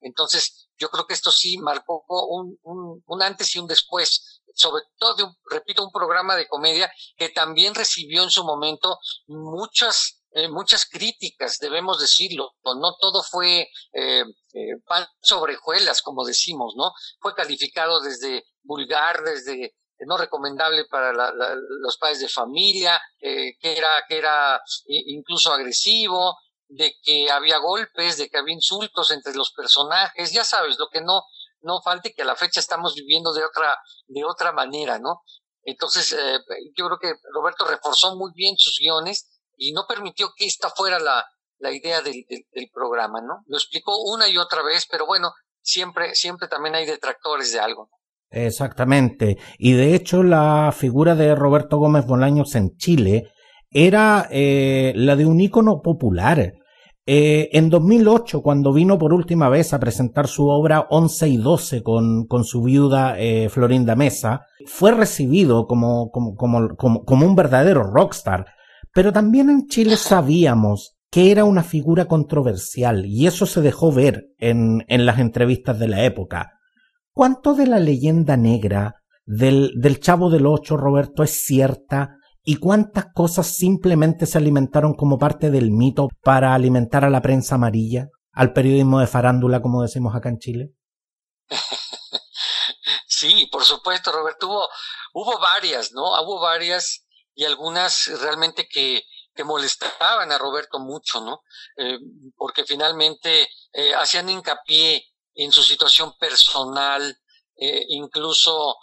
entonces, 0.00 0.69
yo 0.80 0.88
creo 0.88 1.06
que 1.06 1.14
esto 1.14 1.30
sí 1.30 1.58
marcó 1.58 2.02
un, 2.08 2.58
un, 2.62 3.02
un 3.06 3.22
antes 3.22 3.54
y 3.54 3.58
un 3.58 3.66
después 3.66 4.40
sobre 4.52 4.82
todo, 4.98 5.36
repito, 5.48 5.84
un 5.84 5.92
programa 5.92 6.34
de 6.36 6.48
comedia 6.48 6.92
que 7.16 7.28
también 7.28 7.74
recibió 7.74 8.22
en 8.24 8.30
su 8.30 8.44
momento 8.44 8.98
muchas 9.28 10.20
eh, 10.32 10.48
muchas 10.48 10.86
críticas, 10.86 11.58
debemos 11.58 11.98
decirlo. 11.98 12.52
No 12.64 12.94
todo 13.00 13.22
fue 13.22 13.68
eh, 13.92 14.22
eh, 14.54 14.76
pan 14.86 15.04
sobre 15.20 15.56
como 16.04 16.24
decimos, 16.24 16.74
¿no? 16.76 16.92
Fue 17.20 17.34
calificado 17.34 18.00
desde 18.00 18.44
vulgar, 18.62 19.22
desde 19.24 19.74
no 20.06 20.16
recomendable 20.16 20.84
para 20.84 21.12
los 21.12 21.98
padres 21.98 22.20
de 22.20 22.28
familia, 22.28 22.98
que 23.18 23.54
era 23.60 23.88
que 24.08 24.16
era 24.16 24.58
incluso 24.86 25.52
agresivo, 25.52 26.38
de 26.70 26.94
que 27.02 27.30
había 27.30 27.58
golpes, 27.58 28.16
de 28.16 28.28
que 28.28 28.38
había 28.38 28.54
insultos 28.54 29.10
entre 29.10 29.34
los 29.34 29.52
personajes, 29.52 30.32
ya 30.32 30.44
sabes, 30.44 30.78
lo 30.78 30.88
que 30.88 31.00
no 31.00 31.22
no 31.62 31.82
falte 31.82 32.14
que 32.14 32.22
a 32.22 32.24
la 32.24 32.36
fecha 32.36 32.58
estamos 32.58 32.94
viviendo 32.94 33.34
de 33.34 33.44
otra 33.44 33.76
de 34.06 34.24
otra 34.24 34.52
manera, 34.52 34.98
¿no? 34.98 35.22
Entonces, 35.62 36.16
yo 36.74 36.86
creo 36.86 36.98
que 36.98 37.12
Roberto 37.34 37.66
reforzó 37.66 38.16
muy 38.16 38.32
bien 38.34 38.54
sus 38.56 38.78
guiones 38.80 39.28
y 39.56 39.72
no 39.72 39.82
permitió 39.86 40.30
que 40.34 40.46
esta 40.46 40.70
fuera 40.70 40.98
la, 40.98 41.22
la 41.58 41.70
idea 41.70 42.00
del, 42.00 42.24
del, 42.28 42.70
programa, 42.72 43.20
¿no? 43.20 43.42
Lo 43.46 43.58
explicó 43.58 43.92
una 44.10 44.26
y 44.26 44.38
otra 44.38 44.62
vez, 44.62 44.86
pero 44.90 45.06
bueno, 45.06 45.32
siempre, 45.60 46.14
siempre 46.14 46.48
también 46.48 46.76
hay 46.76 46.86
detractores 46.86 47.52
de 47.52 47.60
algo. 47.60 47.90
Exactamente. 48.30 49.36
Y 49.58 49.74
de 49.74 49.94
hecho, 49.94 50.22
la 50.22 50.72
figura 50.72 51.14
de 51.14 51.34
Roberto 51.34 51.76
Gómez 51.76 52.06
Bolaños 52.06 52.54
en 52.54 52.76
Chile 52.76 53.32
era 53.70 54.28
eh, 54.30 54.92
la 54.96 55.16
de 55.16 55.26
un 55.26 55.40
ícono 55.40 55.82
popular. 55.82 56.52
Eh, 57.06 57.48
en 57.52 57.70
2008, 57.70 58.42
cuando 58.42 58.72
vino 58.72 58.98
por 58.98 59.12
última 59.12 59.48
vez 59.48 59.72
a 59.72 59.80
presentar 59.80 60.28
su 60.28 60.48
obra 60.48 60.86
11 60.90 61.28
y 61.28 61.36
12 61.38 61.82
con, 61.82 62.26
con 62.26 62.44
su 62.44 62.62
viuda 62.62 63.18
eh, 63.18 63.48
Florinda 63.48 63.96
Mesa, 63.96 64.42
fue 64.66 64.92
recibido 64.92 65.66
como, 65.66 66.10
como, 66.10 66.34
como, 66.36 66.76
como, 66.76 67.26
un 67.26 67.34
verdadero 67.34 67.82
rockstar. 67.82 68.46
Pero 68.92 69.12
también 69.12 69.50
en 69.50 69.66
Chile 69.66 69.96
sabíamos 69.96 70.96
que 71.10 71.30
era 71.30 71.44
una 71.44 71.62
figura 71.62 72.04
controversial 72.04 73.06
y 73.06 73.26
eso 73.26 73.46
se 73.46 73.62
dejó 73.62 73.90
ver 73.92 74.28
en, 74.38 74.84
en 74.88 75.06
las 75.06 75.18
entrevistas 75.18 75.78
de 75.78 75.88
la 75.88 76.04
época. 76.04 76.52
¿Cuánto 77.12 77.54
de 77.54 77.66
la 77.66 77.80
leyenda 77.80 78.36
negra 78.36 78.96
del, 79.24 79.72
del 79.76 80.00
Chavo 80.00 80.30
del 80.30 80.46
Ocho, 80.46 80.76
Roberto, 80.76 81.22
es 81.22 81.44
cierta 81.44 82.16
y 82.50 82.56
cuántas 82.56 83.12
cosas 83.14 83.46
simplemente 83.54 84.26
se 84.26 84.36
alimentaron 84.36 84.94
como 84.94 85.20
parte 85.20 85.52
del 85.52 85.70
mito 85.70 86.08
para 86.20 86.52
alimentar 86.52 87.04
a 87.04 87.08
la 87.08 87.22
prensa 87.22 87.54
amarilla, 87.54 88.08
al 88.32 88.52
periodismo 88.52 88.98
de 88.98 89.06
farándula, 89.06 89.62
como 89.62 89.82
decimos 89.82 90.16
acá 90.16 90.30
en 90.30 90.38
Chile? 90.40 90.70
Sí, 93.06 93.48
por 93.52 93.62
supuesto, 93.64 94.10
Roberto. 94.10 94.48
Hubo, 95.12 95.38
varias, 95.38 95.92
¿no? 95.92 96.02
Hubo 96.22 96.40
varias 96.40 97.06
y 97.34 97.44
algunas 97.44 98.06
realmente 98.20 98.66
que, 98.66 99.02
que 99.34 99.44
molestaban 99.44 100.32
a 100.32 100.38
Roberto 100.38 100.78
mucho, 100.78 101.20
¿no? 101.20 101.42
Eh, 101.76 101.98
porque 102.34 102.64
finalmente 102.64 103.46
eh, 103.74 103.94
hacían 103.94 104.30
hincapié 104.30 105.04
en 105.34 105.52
su 105.52 105.62
situación 105.62 106.14
personal, 106.18 107.16
eh, 107.56 107.84
incluso 107.90 108.76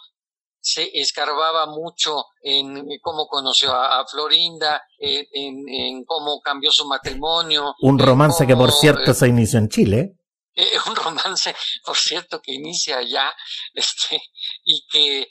se 0.70 0.90
escarbaba 0.92 1.66
mucho 1.66 2.26
en 2.42 2.86
cómo 3.00 3.26
conoció 3.26 3.72
a, 3.72 4.04
Florinda, 4.06 4.82
en, 4.98 5.68
en, 5.68 6.04
cómo 6.04 6.40
cambió 6.40 6.70
su 6.70 6.86
matrimonio. 6.86 7.74
Un 7.80 7.98
romance 7.98 8.46
que, 8.46 8.56
por 8.56 8.72
cierto, 8.72 9.14
se 9.14 9.28
inició 9.28 9.58
en 9.58 9.68
Chile. 9.68 10.14
un 10.88 10.96
romance, 10.96 11.54
por 11.84 11.96
cierto, 11.96 12.40
que 12.42 12.52
inicia 12.52 12.98
allá, 12.98 13.32
este, 13.74 14.20
y 14.64 14.86
que, 14.90 15.28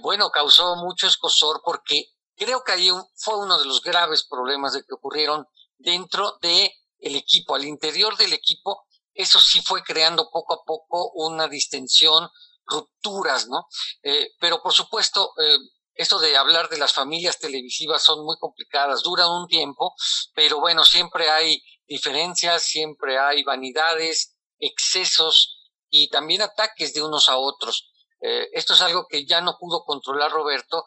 bueno, 0.00 0.30
causó 0.30 0.76
mucho 0.76 1.06
escosor 1.06 1.60
porque 1.64 2.06
Creo 2.40 2.64
que 2.64 2.72
ahí 2.72 2.88
fue 3.16 3.36
uno 3.36 3.58
de 3.58 3.66
los 3.66 3.82
graves 3.82 4.24
problemas 4.24 4.72
de 4.72 4.82
que 4.82 4.94
ocurrieron 4.94 5.46
dentro 5.76 6.38
de 6.40 6.74
el 6.98 7.14
equipo, 7.14 7.54
al 7.54 7.66
interior 7.66 8.16
del 8.16 8.32
equipo. 8.32 8.86
Eso 9.12 9.38
sí 9.38 9.60
fue 9.60 9.82
creando 9.82 10.30
poco 10.32 10.54
a 10.54 10.64
poco 10.64 11.10
una 11.16 11.48
distensión, 11.48 12.30
rupturas, 12.70 13.48
¿no? 13.48 13.66
Eh, 14.02 14.30
pero 14.38 14.62
por 14.62 14.72
supuesto, 14.72 15.32
eh, 15.38 15.58
esto 15.94 16.18
de 16.18 16.36
hablar 16.36 16.68
de 16.68 16.78
las 16.78 16.92
familias 16.92 17.38
televisivas 17.38 18.02
son 18.02 18.24
muy 18.24 18.36
complicadas, 18.38 19.02
duran 19.02 19.28
un 19.28 19.46
tiempo, 19.48 19.94
pero 20.34 20.60
bueno, 20.60 20.84
siempre 20.84 21.28
hay 21.28 21.62
diferencias, 21.86 22.62
siempre 22.62 23.18
hay 23.18 23.42
vanidades, 23.42 24.36
excesos 24.58 25.58
y 25.88 26.08
también 26.08 26.42
ataques 26.42 26.94
de 26.94 27.02
unos 27.02 27.28
a 27.28 27.36
otros. 27.36 27.90
Eh, 28.20 28.48
esto 28.52 28.74
es 28.74 28.80
algo 28.82 29.06
que 29.08 29.26
ya 29.26 29.40
no 29.40 29.56
pudo 29.58 29.84
controlar 29.84 30.30
Roberto 30.30 30.84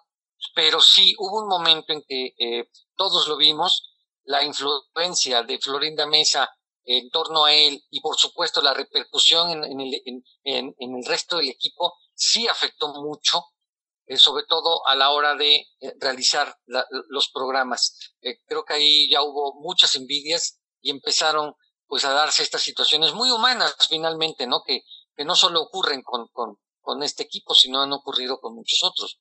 pero 0.53 0.81
sí 0.81 1.15
hubo 1.19 1.41
un 1.41 1.47
momento 1.47 1.93
en 1.93 2.03
que 2.05 2.67
todos 2.97 3.29
lo 3.29 3.37
vimos, 3.37 3.93
la 4.25 4.43
influencia 4.43 5.41
de 5.41 5.57
Florinda 5.57 6.05
Mesa 6.05 6.53
en 6.85 7.09
torno 7.09 7.45
a 7.45 7.53
él 7.53 7.83
y 7.89 8.01
por 8.01 8.17
supuesto 8.17 8.61
la 8.61 8.73
repercusión 8.73 9.63
en, 9.63 9.79
el, 9.79 10.01
en, 10.43 10.75
el, 10.77 11.05
resto 11.05 11.37
del 11.37 11.49
equipo 11.49 11.93
sí 12.13 12.47
afectó 12.47 12.89
mucho, 13.01 13.45
eh, 14.05 14.17
sobre 14.17 14.45
todo 14.45 14.85
a 14.87 14.95
la 14.95 15.11
hora 15.11 15.35
de 15.35 15.55
eh, 15.55 15.93
realizar 15.99 16.57
los 16.65 17.29
programas. 17.29 17.97
creo 18.45 18.65
que 18.65 18.73
ahí 18.73 19.09
ya 19.09 19.21
hubo 19.21 19.61
muchas 19.61 19.95
envidias 19.95 20.59
y 20.81 20.91
empezaron 20.91 21.55
pues 21.87 22.05
a 22.05 22.13
darse 22.13 22.43
estas 22.43 22.61
situaciones 22.61 23.13
muy 23.13 23.31
humanas 23.31 23.75
finalmente, 23.89 24.47
¿no? 24.47 24.61
Que, 24.65 24.81
que 25.15 25.25
no 25.25 25.35
solo 25.35 25.61
ocurren 25.61 26.01
con, 26.01 26.27
con, 26.29 26.57
con 26.81 27.03
este 27.03 27.23
equipo, 27.23 27.53
sino 27.53 27.81
han 27.81 27.93
ocurrido 27.93 28.39
con 28.39 28.55
muchos 28.55 28.83
otros. 28.83 29.19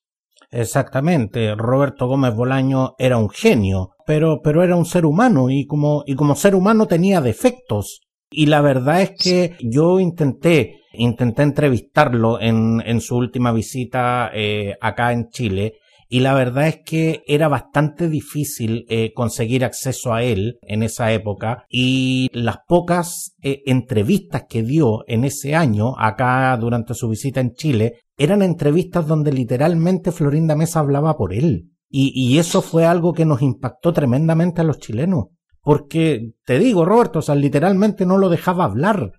Exactamente, 0.51 1.55
Roberto 1.55 2.07
Gómez 2.07 2.35
Bolaño 2.35 2.93
era 2.99 3.17
un 3.17 3.29
genio, 3.29 3.91
pero, 4.05 4.41
pero 4.43 4.63
era 4.63 4.75
un 4.75 4.85
ser 4.85 5.05
humano 5.05 5.49
y 5.49 5.65
como, 5.65 6.03
y 6.05 6.15
como 6.15 6.35
ser 6.35 6.55
humano 6.55 6.85
tenía 6.87 7.21
defectos. 7.21 8.01
Y 8.29 8.47
la 8.47 8.61
verdad 8.61 9.01
es 9.01 9.11
que 9.11 9.55
yo 9.59 9.99
intenté, 9.99 10.81
intenté 10.93 11.43
entrevistarlo 11.43 12.39
en, 12.39 12.81
en 12.85 13.01
su 13.01 13.15
última 13.15 13.51
visita 13.51 14.31
eh, 14.33 14.75
acá 14.81 15.11
en 15.11 15.29
Chile 15.29 15.73
y 16.13 16.19
la 16.19 16.35
verdad 16.35 16.67
es 16.67 16.81
que 16.85 17.23
era 17.25 17.47
bastante 17.47 18.07
difícil 18.07 18.85
eh, 18.87 19.13
conseguir 19.15 19.65
acceso 19.65 20.13
a 20.13 20.21
él 20.21 20.59
en 20.61 20.83
esa 20.83 21.11
época 21.11 21.65
y 21.67 22.29
las 22.33 22.57
pocas 22.67 23.35
eh, 23.41 23.63
entrevistas 23.65 24.43
que 24.47 24.61
dio 24.61 24.99
en 25.07 25.23
ese 25.23 25.55
año 25.55 25.95
acá 25.97 26.55
durante 26.57 26.93
su 26.93 27.09
visita 27.09 27.39
en 27.39 27.53
Chile 27.53 27.93
eran 28.15 28.43
entrevistas 28.43 29.07
donde 29.07 29.33
literalmente 29.33 30.11
Florinda 30.11 30.55
Mesa 30.55 30.81
hablaba 30.81 31.17
por 31.17 31.33
él. 31.33 31.71
Y, 31.89 32.11
y 32.13 32.37
eso 32.37 32.61
fue 32.61 32.85
algo 32.85 33.13
que 33.13 33.25
nos 33.25 33.41
impactó 33.41 33.91
tremendamente 33.91 34.61
a 34.61 34.65
los 34.65 34.77
chilenos. 34.77 35.29
Porque, 35.61 36.33
te 36.45 36.59
digo, 36.59 36.85
Roberto, 36.85 37.21
o 37.27 37.35
literalmente 37.35 38.05
no 38.05 38.19
lo 38.19 38.29
dejaba 38.29 38.65
hablar. 38.65 39.13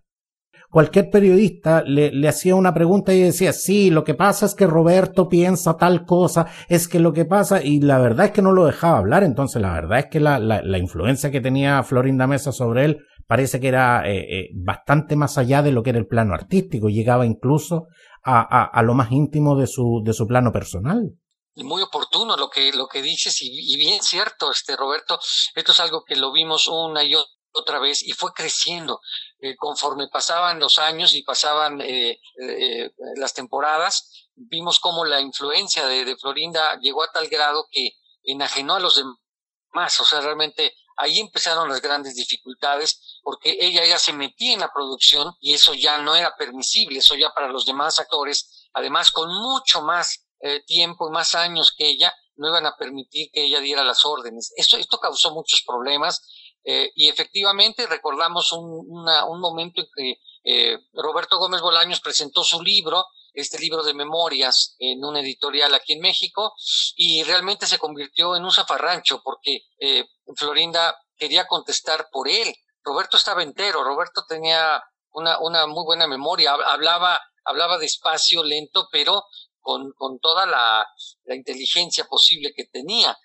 Cualquier 0.74 1.08
periodista 1.08 1.84
le, 1.87 2.10
hacía 2.26 2.56
una 2.56 2.74
pregunta 2.74 3.14
y 3.14 3.20
decía, 3.20 3.52
sí, 3.52 3.90
lo 3.90 4.02
que 4.02 4.14
pasa 4.14 4.44
es 4.44 4.56
que 4.56 4.66
Roberto 4.66 5.28
piensa 5.28 5.76
tal 5.76 6.04
cosa, 6.04 6.48
es 6.68 6.88
que 6.88 6.98
lo 6.98 7.12
que 7.12 7.24
pasa, 7.24 7.62
y 7.62 7.78
la 7.78 8.00
verdad 8.00 8.26
es 8.26 8.32
que 8.32 8.42
no 8.42 8.50
lo 8.50 8.64
dejaba 8.64 8.98
hablar, 8.98 9.22
entonces 9.22 9.62
la 9.62 9.72
verdad 9.72 10.00
es 10.00 10.06
que 10.10 10.18
la, 10.18 10.40
la, 10.40 10.78
influencia 10.78 11.30
que 11.30 11.40
tenía 11.40 11.80
Florinda 11.84 12.26
Mesa 12.26 12.50
sobre 12.50 12.87
él 12.87 13.06
parece 13.28 13.60
que 13.60 13.68
era 13.68 14.02
eh, 14.04 14.18
eh, 14.18 14.48
bastante 14.52 15.14
más 15.14 15.38
allá 15.38 15.62
de 15.62 15.70
lo 15.70 15.84
que 15.84 15.90
era 15.90 16.00
el 16.00 16.08
plano 16.08 16.34
artístico, 16.34 16.88
llegaba 16.88 17.24
incluso 17.24 17.87
a, 18.24 18.64
a, 18.64 18.82
lo 18.82 18.94
más 18.94 19.12
íntimo 19.12 19.54
de 19.54 19.68
su, 19.68 20.02
de 20.04 20.12
su 20.12 20.26
plano 20.26 20.50
personal. 20.50 21.12
Muy 21.54 21.82
oportuno 21.82 22.37
lo 22.37 22.50
que, 22.50 22.72
lo 22.72 22.88
que 22.88 23.00
dices 23.00 23.40
y, 23.42 23.76
bien 23.76 24.02
cierto, 24.02 24.50
este 24.50 24.76
Roberto, 24.76 25.20
esto 25.54 25.70
es 25.70 25.78
algo 25.78 26.02
que 26.04 26.16
lo 26.16 26.32
vimos 26.32 26.66
una 26.66 27.04
y 27.04 27.14
otra 27.54 27.78
vez 27.78 28.02
y 28.02 28.10
fue 28.10 28.32
creciendo 28.34 28.98
eh, 29.44 29.57
conforme 29.57 30.09
pasaban 30.09 30.59
los 30.59 30.78
años 30.78 31.14
y 31.14 31.22
pasaban 31.22 31.80
eh, 31.80 32.20
eh, 32.40 32.90
las 33.16 33.35
temporadas, 33.35 34.28
vimos 34.35 34.80
cómo 34.80 35.04
la 35.04 35.20
influencia 35.20 35.87
de, 35.87 36.04
de 36.04 36.16
Florinda 36.16 36.78
llegó 36.80 37.02
a 37.02 37.12
tal 37.12 37.28
grado 37.28 37.68
que 37.70 37.92
enajenó 38.22 38.74
a 38.74 38.80
los 38.80 38.96
demás, 38.96 40.00
o 40.00 40.04
sea, 40.04 40.20
realmente 40.20 40.74
Ahí 40.96 41.18
empezaron 41.18 41.68
las 41.68 41.80
grandes 41.80 42.14
dificultades 42.14 43.20
porque 43.22 43.57
ella 43.61 43.85
ya 43.85 43.98
se 43.98 44.12
metía 44.12 44.54
en 44.54 44.61
la 44.61 44.72
producción 44.72 45.35
y 45.40 45.54
eso 45.54 45.74
ya 45.74 45.98
no 45.98 46.14
era 46.14 46.37
permisible, 46.37 46.98
eso 47.00 47.16
ya 47.16 47.30
para 47.35 47.48
los 47.48 47.66
demás 47.66 47.98
actores, 47.98 48.68
además 48.72 49.11
con 49.11 49.33
mucho 49.35 49.83
más 49.83 50.26
eh, 50.40 50.62
tiempo 50.64 51.09
y 51.09 51.12
más 51.12 51.35
años 51.35 51.74
que 51.76 51.88
ella, 51.88 52.12
no 52.37 52.48
iban 52.48 52.66
a 52.66 52.76
permitir 52.76 53.30
que 53.33 53.44
ella 53.44 53.61
diera 53.61 53.85
las 53.85 54.04
órdenes. 54.04 54.52
Esto, 54.57 54.76
esto 54.76 54.98
causó 54.98 55.33
muchos 55.33 55.62
problemas 55.66 56.22
eh, 56.64 56.90
y 56.94 57.09
efectivamente 57.09 57.87
recordamos 57.87 58.53
un, 58.53 58.87
un 58.98 59.40
momento 59.40 59.83
en 59.83 59.88
que 59.94 60.20
eh, 60.44 60.79
Roberto 60.92 61.38
Gómez 61.38 61.61
Bolaños 61.61 62.00
presentó 62.00 62.42
su 62.42 62.62
libro 62.62 63.05
este 63.35 63.59
libro 63.59 63.83
de 63.83 63.94
memorias 63.94 64.77
en 64.79 65.05
una 65.05 65.20
editorial 65.20 65.74
aquí 65.74 65.94
en 65.94 66.00
México 66.00 66.55
y 66.96 67.22
realmente 67.24 67.66
se 67.66 67.79
convirtió 67.79 68.37
en 68.37 68.44
un 68.44 68.53
zafarrancho 68.53 69.22
porque 69.22 69.66
eh, 69.79 70.05
Florinda 70.37 70.96
quería 71.16 71.46
contestar 71.46 72.09
por 72.11 72.29
él. 72.29 72.55
Roberto 72.83 73.16
estaba 73.16 73.42
entero, 73.42 73.83
Roberto 73.83 74.24
tenía 74.29 74.83
una, 75.11 75.38
una 75.40 75.66
muy 75.66 75.85
buena 75.85 76.07
memoria, 76.07 76.53
hablaba, 76.53 77.20
hablaba 77.44 77.79
despacio, 77.79 78.44
lento, 78.44 78.88
pero 78.92 79.24
con, 79.61 79.92
con 79.96 80.20
toda 80.20 80.46
la, 80.46 80.87
la 81.24 81.35
inteligencia 81.35 82.05
posible 82.05 82.53
que 82.55 82.66
tenía, 82.66 83.18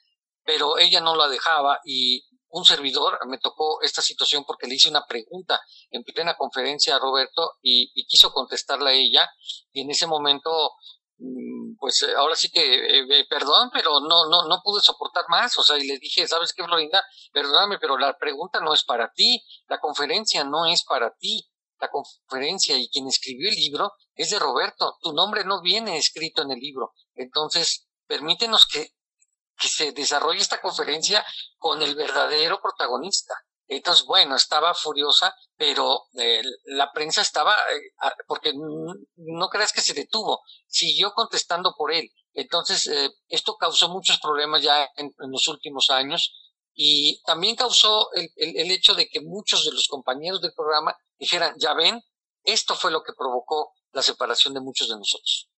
pero 0.44 0.80
ella 0.80 1.02
no 1.02 1.16
la 1.16 1.28
dejaba 1.28 1.80
y 1.86 2.26
un 2.50 2.66
servidor 2.66 3.20
me 3.28 3.38
tocó 3.38 3.82
esta 3.82 4.02
situación 4.02 4.44
porque 4.46 4.68
le 4.68 4.76
hice 4.76 4.90
una 4.90 5.06
pregunta 5.06 5.60
en 5.92 6.04
plena 6.04 6.36
conferencia 6.36 6.96
a 6.96 7.00
Roberto 7.00 7.58
y, 7.62 7.92
quiso 8.08 8.32
contestarla 8.32 8.90
a 8.90 8.94
ella. 8.94 9.30
Y 9.72 9.82
en 9.82 9.92
ese 9.92 10.08
momento 10.08 10.50
mm, 11.18 11.76
pues 11.80 12.02
eh, 12.04 12.16
ahora 12.16 12.36
sí 12.36 12.50
que 12.50 12.62
eh, 12.62 13.06
eh, 13.10 13.26
perdón 13.30 13.70
pero 13.72 14.00
no 14.00 14.28
no 14.30 14.48
no 14.48 14.62
pude 14.64 14.82
soportar 14.82 15.26
más. 15.30 15.58
O 15.58 15.64
sea 15.64 15.78
y 15.78 15.88
le 15.88 16.00
dije 16.00 16.28
sabes 16.28 16.54
qué 16.54 16.64
Florinda 16.64 17.04
perdóname 17.32 17.78
pero 17.80 17.98
la 17.98 18.18
pregunta 18.18 18.60
no 18.62 18.74
es 18.74 18.84
para 18.84 19.12
ti. 19.14 19.44
La 19.68 19.80
conferencia 19.80 20.44
no 20.44 20.66
es 20.66 20.84
para 20.84 21.16
ti. 21.16 21.48
La 21.80 21.90
conferencia 21.90 22.78
y 22.78 22.90
quien 22.90 23.08
escribió 23.08 23.50
el 23.50 23.56
libro 23.56 23.94
es 24.16 24.32
de 24.32 24.40
Roberto. 24.40 24.98
Tu 25.02 25.14
nombre 25.14 25.46
no 25.46 25.62
viene 25.62 25.98
escrito 25.98 26.42
en 26.42 26.52
el 26.52 26.60
libro. 26.60 26.94
Entonces 27.14 27.88
permítenos 28.08 28.66
que 28.66 28.96
que 29.60 29.68
se 29.68 29.92
desarrolle 29.92 30.42
esta 30.42 30.62
conferencia 30.62 31.26
con 31.58 31.82
el 31.82 31.96
verdadero 31.96 32.62
protagonista. 32.62 33.36
Entonces, 33.68 34.06
bueno, 34.06 34.36
estaba 34.36 34.74
furiosa, 34.74 35.36
pero 35.56 36.08
eh, 36.18 36.42
la 36.66 36.92
prensa 36.92 37.22
estaba, 37.22 37.54
eh, 37.54 37.92
porque 38.28 38.54
no 38.56 39.48
creas 39.50 39.74
que 39.74 39.82
se 39.82 39.94
detuvo, 39.94 40.42
siguió 40.66 41.14
contestando 41.14 41.76
por 41.78 41.94
él. 41.94 42.10
Entonces, 42.34 42.88
eh, 42.88 43.12
esto 43.28 43.58
causó 43.58 43.90
muchos 43.90 44.20
problemas 44.20 44.64
ya 44.64 44.90
en, 44.96 45.14
los 45.18 45.48
últimos 45.48 45.92
años 45.92 46.34
y 46.74 47.22
también 47.24 47.56
causó 47.56 48.12
el, 48.14 48.32
el 48.38 48.72
hecho 48.72 48.96
de 48.96 49.08
que 49.08 49.22
muchos 49.22 49.66
de 49.66 49.72
los 49.72 49.88
compañeros 49.88 50.42
del 50.42 50.54
programa 50.54 50.96
dijeran, 51.20 51.54
ya 51.60 51.74
ven, 51.74 52.02
esto 52.44 52.76
fue 52.76 52.92
lo 52.92 53.04
que 53.04 53.14
provocó 53.14 53.74
la 53.92 54.02
separación 54.02 54.54
de 54.54 54.62
muchos 54.62 54.88
de 54.88 54.96
nosotros. 54.96 55.49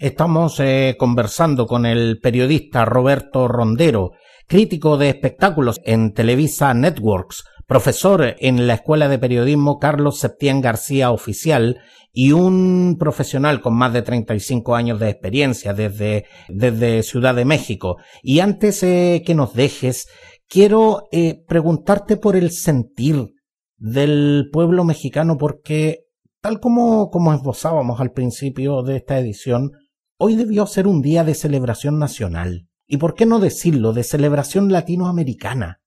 Estamos 0.00 0.60
eh, 0.60 0.94
conversando 0.96 1.66
con 1.66 1.84
el 1.84 2.20
periodista 2.20 2.84
Roberto 2.84 3.48
Rondero, 3.48 4.12
crítico 4.46 4.96
de 4.96 5.08
espectáculos 5.08 5.80
en 5.82 6.12
Televisa 6.12 6.72
Networks, 6.72 7.42
profesor 7.66 8.36
en 8.38 8.68
la 8.68 8.74
Escuela 8.74 9.08
de 9.08 9.18
Periodismo 9.18 9.80
Carlos 9.80 10.20
Septién 10.20 10.60
García 10.60 11.10
Oficial 11.10 11.80
y 12.12 12.30
un 12.30 12.94
profesional 12.96 13.60
con 13.60 13.74
más 13.74 13.92
de 13.92 14.02
35 14.02 14.76
años 14.76 15.00
de 15.00 15.10
experiencia 15.10 15.74
desde, 15.74 16.26
desde 16.48 17.02
Ciudad 17.02 17.34
de 17.34 17.44
México. 17.44 17.96
Y 18.22 18.38
antes 18.38 18.84
eh, 18.84 19.24
que 19.26 19.34
nos 19.34 19.52
dejes, 19.52 20.06
quiero 20.46 21.08
eh, 21.10 21.42
preguntarte 21.48 22.16
por 22.16 22.36
el 22.36 22.52
sentir 22.52 23.30
del 23.76 24.48
pueblo 24.52 24.84
mexicano 24.84 25.36
porque 25.36 26.04
tal 26.40 26.60
como, 26.60 27.10
como 27.10 27.34
esbozábamos 27.34 28.00
al 28.00 28.12
principio 28.12 28.84
de 28.84 28.98
esta 28.98 29.18
edición, 29.18 29.72
Hoy 30.20 30.34
debió 30.34 30.66
ser 30.66 30.88
un 30.88 31.00
día 31.00 31.22
de 31.22 31.36
celebración 31.36 32.00
nacional, 32.00 32.68
y 32.88 32.96
por 32.96 33.14
qué 33.14 33.24
no 33.24 33.38
decirlo, 33.38 33.92
de 33.92 34.02
celebración 34.02 34.72
latinoamericana. 34.72 35.80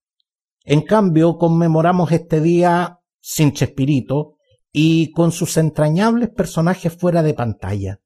En 0.63 0.83
cambio, 0.83 1.37
conmemoramos 1.37 2.13
este 2.13 2.39
día 2.39 3.01
sin 3.19 3.51
Chespirito 3.51 4.37
y 4.71 5.11
con 5.11 5.33
sus 5.33 5.57
entrañables 5.57 6.29
personajes 6.29 6.95
fuera 6.97 7.23
de 7.23 7.33
pantalla. 7.33 7.99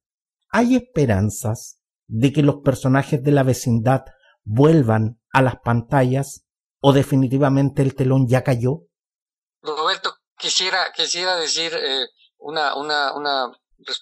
¿Hay 0.49 0.75
esperanzas 0.75 1.79
de 2.07 2.33
que 2.33 2.41
los 2.41 2.55
personajes 2.63 3.21
de 3.21 3.31
la 3.31 3.43
vecindad 3.43 4.05
vuelvan 4.43 5.19
a 5.31 5.43
las 5.43 5.57
pantallas 5.63 6.47
o 6.79 6.91
definitivamente 6.91 7.83
el 7.83 7.93
telón 7.93 8.27
ya 8.27 8.43
cayó? 8.43 8.87
Roberto, 9.61 10.15
quisiera, 10.39 10.87
quisiera 10.95 11.35
decir 11.35 11.71
eh, 11.75 12.05
una, 12.39 12.75
una, 12.75 13.13
una 13.13 13.51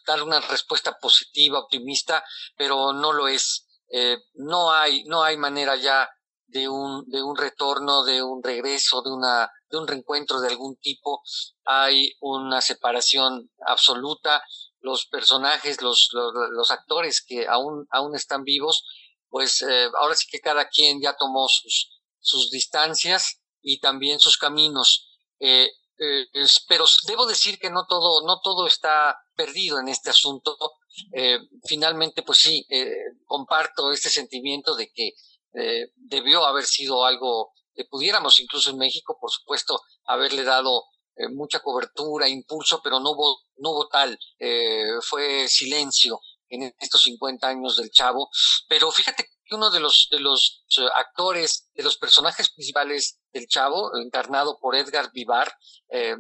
dar 0.07 0.23
una 0.23 0.39
respuesta 0.41 0.97
positiva, 0.99 1.59
optimista, 1.59 2.23
pero 2.55 2.93
no 2.93 3.13
lo 3.13 3.27
es. 3.27 3.67
Eh, 3.89 4.17
no 4.35 4.71
hay, 4.71 5.03
no 5.05 5.23
hay 5.23 5.37
manera 5.37 5.75
ya 5.75 6.09
de 6.47 6.69
un, 6.69 7.03
de 7.09 7.21
un 7.21 7.35
retorno, 7.35 8.03
de 8.03 8.21
un 8.21 8.41
regreso, 8.43 9.01
de 9.01 9.11
una, 9.11 9.49
de 9.69 9.77
un 9.77 9.87
reencuentro 9.87 10.39
de 10.39 10.49
algún 10.49 10.77
tipo. 10.77 11.21
Hay 11.65 12.15
una 12.21 12.61
separación 12.61 13.51
absoluta. 13.65 14.43
Los 14.79 15.07
personajes, 15.07 15.81
los, 15.81 16.09
los, 16.11 16.71
actores 16.71 17.23
que 17.25 17.47
aún, 17.47 17.87
aún 17.89 18.15
están 18.15 18.43
vivos, 18.43 18.85
pues 19.29 19.61
eh, 19.61 19.89
ahora 19.97 20.15
sí 20.15 20.27
que 20.29 20.41
cada 20.41 20.67
quien 20.67 21.01
ya 21.01 21.15
tomó 21.15 21.47
sus, 21.47 22.01
sus 22.19 22.51
distancias 22.51 23.39
y 23.61 23.79
también 23.79 24.19
sus 24.19 24.37
caminos. 24.37 25.09
Eh, 25.39 25.71
eh, 25.97 26.25
pero 26.67 26.85
debo 27.07 27.25
decir 27.25 27.57
que 27.59 27.69
no 27.69 27.85
todo, 27.87 28.25
no 28.27 28.39
todo 28.41 28.67
está 28.67 29.17
perdido 29.35 29.79
en 29.79 29.87
este 29.87 30.09
asunto. 30.09 30.55
Eh, 31.11 31.39
finalmente, 31.65 32.23
pues 32.23 32.39
sí, 32.39 32.65
eh, 32.69 32.93
comparto 33.25 33.91
este 33.91 34.09
sentimiento 34.09 34.75
de 34.75 34.91
que 34.91 35.11
debió 35.95 36.47
haber 36.47 36.65
sido 36.65 37.05
algo 37.05 37.51
que 37.75 37.85
pudiéramos 37.85 38.39
incluso 38.39 38.71
en 38.71 38.79
México, 38.79 39.19
por 39.21 39.29
supuesto, 39.29 39.79
haberle 40.05 40.43
dado 40.43 40.85
mucha 41.33 41.59
cobertura, 41.59 42.27
impulso, 42.27 42.81
pero 42.83 42.99
no 42.99 43.11
hubo, 43.11 43.37
no 43.57 43.69
hubo 43.69 43.87
tal, 43.87 44.17
fue 45.07 45.47
silencio 45.47 46.19
en 46.49 46.73
estos 46.79 47.03
50 47.03 47.47
años 47.47 47.77
del 47.77 47.91
Chavo. 47.91 48.29
Pero 48.67 48.91
fíjate 48.91 49.25
que 49.45 49.55
uno 49.55 49.71
de 49.71 49.79
los, 49.79 50.07
de 50.11 50.19
los 50.19 50.65
actores, 50.97 51.69
de 51.73 51.83
los 51.83 51.97
personajes 51.97 52.51
principales 52.51 53.19
del 53.31 53.47
Chavo, 53.47 53.91
encarnado 53.97 54.59
por 54.59 54.75
Edgar 54.75 55.11
Vivar, 55.11 55.53
eh, 55.89 56.15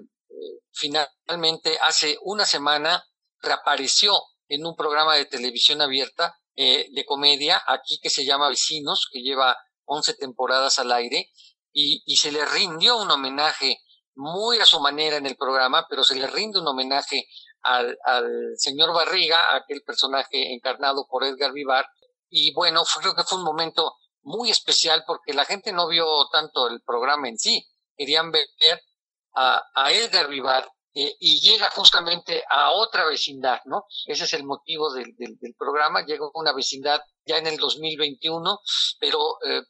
finalmente 0.71 1.77
hace 1.81 2.17
una 2.21 2.45
semana 2.45 3.03
reapareció 3.39 4.13
en 4.47 4.65
un 4.65 4.75
programa 4.75 5.15
de 5.15 5.25
televisión 5.25 5.81
abierta 5.81 6.37
eh, 6.55 6.87
de 6.91 7.05
comedia 7.05 7.61
aquí 7.67 7.99
que 8.01 8.09
se 8.09 8.25
llama 8.25 8.49
Vecinos, 8.49 9.09
que 9.11 9.21
lleva 9.21 9.57
11 9.85 10.13
temporadas 10.15 10.79
al 10.79 10.91
aire, 10.91 11.31
y, 11.75 12.03
se 12.15 12.31
le 12.31 12.45
rindió 12.45 12.97
un 12.97 13.09
homenaje 13.09 13.79
muy 14.13 14.59
a 14.59 14.65
su 14.65 14.79
manera 14.79 15.17
en 15.17 15.25
el 15.25 15.35
programa, 15.35 15.87
pero 15.89 16.03
se 16.03 16.15
le 16.15 16.27
rinde 16.27 16.59
un 16.59 16.67
homenaje 16.67 17.27
al, 17.61 17.97
al 18.05 18.53
señor 18.57 18.93
Barriga, 18.93 19.55
aquel 19.55 19.81
personaje 19.81 20.53
encarnado 20.53 21.07
por 21.09 21.23
Edgar 21.23 21.51
Vivar, 21.51 21.87
y 22.29 22.53
bueno, 22.53 22.83
creo 22.99 23.15
que 23.15 23.23
fue 23.23 23.39
un 23.39 23.43
momento 23.43 23.95
muy 24.21 24.51
especial 24.51 25.03
porque 25.07 25.33
la 25.33 25.45
gente 25.45 25.71
no 25.71 25.87
vio 25.87 26.05
tanto 26.31 26.67
el 26.67 26.81
programa 26.83 27.27
en 27.27 27.39
sí, 27.39 27.65
querían 27.97 28.31
ver 28.31 28.45
a, 29.35 29.61
a 29.73 29.91
Edgar 29.91 30.27
Vivar 30.27 30.69
eh, 30.95 31.15
y 31.19 31.39
llega 31.39 31.71
justamente 31.71 32.43
a 32.49 32.71
otra 32.71 33.05
vecindad, 33.05 33.59
¿no? 33.65 33.85
Ese 34.05 34.25
es 34.25 34.33
el 34.33 34.43
motivo 34.43 34.93
del, 34.93 35.15
del, 35.15 35.37
del 35.39 35.55
programa, 35.55 36.05
llega 36.05 36.25
a 36.25 36.39
una 36.39 36.53
vecindad 36.53 37.01
ya 37.25 37.37
en 37.37 37.47
el 37.47 37.57
2021, 37.57 38.59
pero 38.99 39.37
eh, 39.43 39.63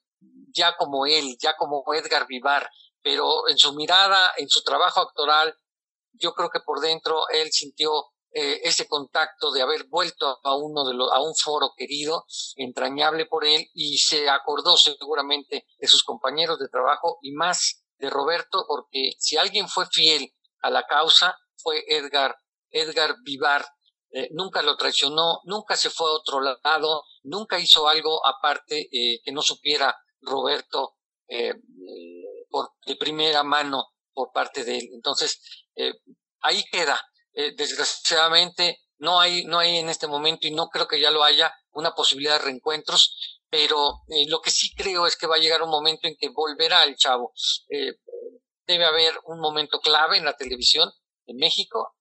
ya 0.54 0.76
como 0.76 1.06
él, 1.06 1.38
ya 1.40 1.56
como 1.56 1.84
Edgar 1.94 2.28
Vivar, 2.28 2.70
pero 3.02 3.48
en 3.48 3.58
su 3.58 3.74
mirada, 3.74 4.32
en 4.38 4.50
su 4.50 4.64
trabajo 4.64 5.00
actoral, 5.00 5.58
yo 6.14 6.34
creo 6.34 6.50
que 6.50 6.60
por 6.60 6.80
dentro 6.82 7.28
él 7.30 7.52
sintió 7.52 7.92
eh, 8.32 8.62
ese 8.64 8.88
contacto 8.88 9.52
de 9.52 9.62
haber 9.62 9.86
vuelto 9.86 10.40
a 10.44 10.56
uno 10.56 10.84
de 10.86 10.94
los, 10.94 11.12
a 11.12 11.22
un 11.22 11.36
foro 11.36 11.74
querido, 11.78 12.26
entrañable 12.56 13.28
por 13.28 13.46
él, 13.46 13.70
y 13.74 13.98
se 13.98 14.28
acordó 14.30 14.76
seguramente 14.76 15.68
de 15.78 15.88
sus 15.88 16.04
compañeros 16.04 16.60
de 16.60 16.68
trabajo 16.68 17.20
y 17.22 17.32
más 17.32 17.83
de 18.04 18.10
Roberto, 18.10 18.66
porque 18.68 19.12
si 19.18 19.38
alguien 19.38 19.70
fue 19.70 19.86
fiel 19.90 20.34
a 20.62 20.70
la 20.70 20.84
causa, 20.84 21.38
fue 21.56 21.86
Edgar, 21.88 22.36
Edgar 22.70 23.16
Vivar. 23.24 23.66
Eh, 24.12 24.28
nunca 24.32 24.62
lo 24.62 24.76
traicionó, 24.76 25.40
nunca 25.46 25.78
se 25.78 25.90
fue 25.90 26.10
a 26.10 26.14
otro 26.14 26.42
lado, 26.42 27.06
nunca 27.24 27.58
hizo 27.58 27.88
algo 27.88 28.24
aparte 28.28 28.90
eh, 28.92 29.22
que 29.24 29.32
no 29.32 29.42
supiera 29.42 29.98
Roberto 30.20 30.98
eh, 31.30 31.54
por, 32.50 32.74
de 32.86 32.98
primera 32.98 33.42
mano 33.44 33.94
por 34.14 34.34
parte 34.34 34.66
de 34.66 34.80
él. 34.80 34.90
Entonces, 34.94 35.40
ahí 36.42 36.64
queda 36.72 37.02
desgraciadamente 37.34 38.83
no 38.98 39.20
hay, 39.20 39.46
no 39.46 39.60
hay 39.60 39.78
en 39.78 39.90
este 39.90 40.08
momento 40.08 40.48
y 40.48 40.52
no 40.52 40.68
creo 40.70 40.88
que 40.88 41.00
ya 41.00 41.12
lo 41.12 41.24
haya 41.24 41.54
una 41.72 41.94
posibilidad 41.94 42.40
de 42.40 42.46
reencuentros, 42.46 43.42
pero 43.50 44.02
eh, 44.08 44.26
lo 44.28 44.42
que 44.42 44.52
sí 44.52 44.74
creo 44.76 45.06
es 45.08 45.16
que 45.16 45.28
va 45.28 45.36
a 45.36 45.40
llegar 45.40 45.62
un 45.62 45.70
momento 45.70 46.08
en 46.08 46.16
que 46.18 46.30
volverá 46.30 46.84
el 46.84 46.96
chavo. 46.96 47.34
Eh, 47.70 47.94
debe 48.66 48.86
haber 48.86 49.14
un 49.26 49.40
momento 49.40 49.80
clave 49.80 50.18
en 50.18 50.26
la 50.26 50.38
televisión 50.38 50.90
en 51.26 51.38
México 51.38 51.96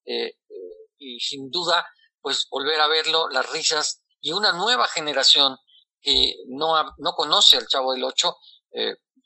y 0.98 1.20
sin 1.20 1.50
duda 1.50 1.84
pues 2.20 2.46
volver 2.50 2.80
a 2.80 2.88
verlo, 2.88 3.28
las 3.28 3.50
risas 3.50 4.02
y 4.20 4.32
una 4.32 4.52
nueva 4.52 4.86
generación 4.86 5.56
que 6.00 6.34
no, 6.46 6.74
no 6.98 7.12
conoce 7.12 7.56
al 7.56 7.66
chavo 7.66 7.92
del 7.92 8.04
Ocho, 8.04 8.36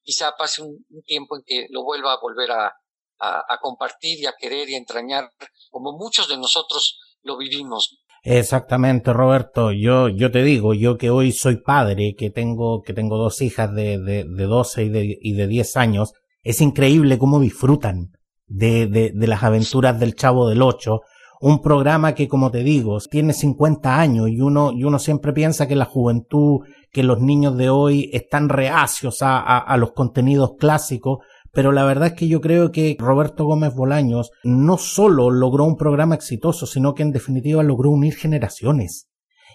quizá 0.03 0.35
pase 0.37 0.62
un, 0.62 0.87
tiempo 1.05 1.37
en 1.37 1.43
que 1.45 1.67
lo 1.71 1.83
vuelva 1.83 2.12
a 2.12 2.21
volver 2.21 2.51
a, 2.53 2.75
a, 3.19 3.59
compartir 3.61 4.21
y 4.21 4.27
a 4.27 4.35
querer 4.39 4.69
y 4.69 4.75
a 4.75 4.79
entrañar 4.79 5.31
como 5.71 5.93
muchos 5.93 6.29
de 6.29 6.37
nosotros 6.37 6.99
lo 7.23 7.37
vivimos. 7.39 7.99
Exactamente, 8.23 9.12
Roberto. 9.12 9.71
Yo, 9.71 10.09
yo 10.09 10.33
te 10.33 10.43
digo, 10.43 10.75
yo 10.75 10.99
que 10.99 11.11
hoy 11.11 11.31
soy 11.31 11.59
padre, 11.59 12.14
que 12.19 12.31
tengo, 12.31 12.83
que 12.83 12.93
tengo 12.93 13.19
dos 13.19 13.41
hijas 13.41 13.73
de, 13.73 13.99
de, 13.99 14.25
de 14.25 14.45
12 14.45 14.85
y 14.85 14.89
de, 14.89 15.19
y 15.21 15.33
de 15.35 15.47
10 15.47 15.77
años, 15.77 16.12
es 16.43 16.61
increíble 16.61 17.19
cómo 17.19 17.39
disfrutan 17.39 18.11
de, 18.47 18.87
de, 18.87 19.12
de 19.14 19.27
las 19.27 19.43
aventuras 19.43 19.99
del 20.01 20.14
Chavo 20.14 20.49
del 20.49 20.62
Ocho. 20.62 21.03
un 21.41 21.62
programa 21.62 22.14
que, 22.14 22.27
como 22.27 22.51
te 22.51 22.64
digo, 22.64 22.99
tiene 23.11 23.33
50 23.33 23.97
años 23.97 24.29
y 24.29 24.41
uno, 24.41 24.73
y 24.73 24.83
uno 24.85 24.99
siempre 24.99 25.33
piensa 25.33 25.69
que 25.69 25.77
la 25.77 25.85
juventud, 25.85 26.61
que 26.91 27.03
los 27.03 27.21
niños 27.21 27.57
de 27.57 27.71
hoy 27.71 28.11
están 28.12 28.49
reacios 28.49 29.23
a, 29.23 29.39
a, 29.39 29.77
los 29.77 29.93
contenidos 29.93 30.55
clásicos, 30.59 31.19
pero 31.57 31.72
la 31.72 31.84
verdad 31.84 32.09
es 32.09 32.12
que 32.12 32.28
yo 32.28 32.42
creo 32.42 32.70
que 32.70 32.98
Roberto 32.98 33.46
Gómez 33.46 33.74
Bolaños 33.74 34.30
no 34.44 34.76
solo 34.76 35.30
logró 35.30 35.64
un 35.64 35.78
programa 35.78 36.14
exitoso, 36.14 36.66
sino 36.66 36.92
que 36.92 37.02
en 37.02 37.12
definitiva 37.12 37.62
logró 37.62 37.90
unir 37.90 38.14
generaciones. 38.14 39.09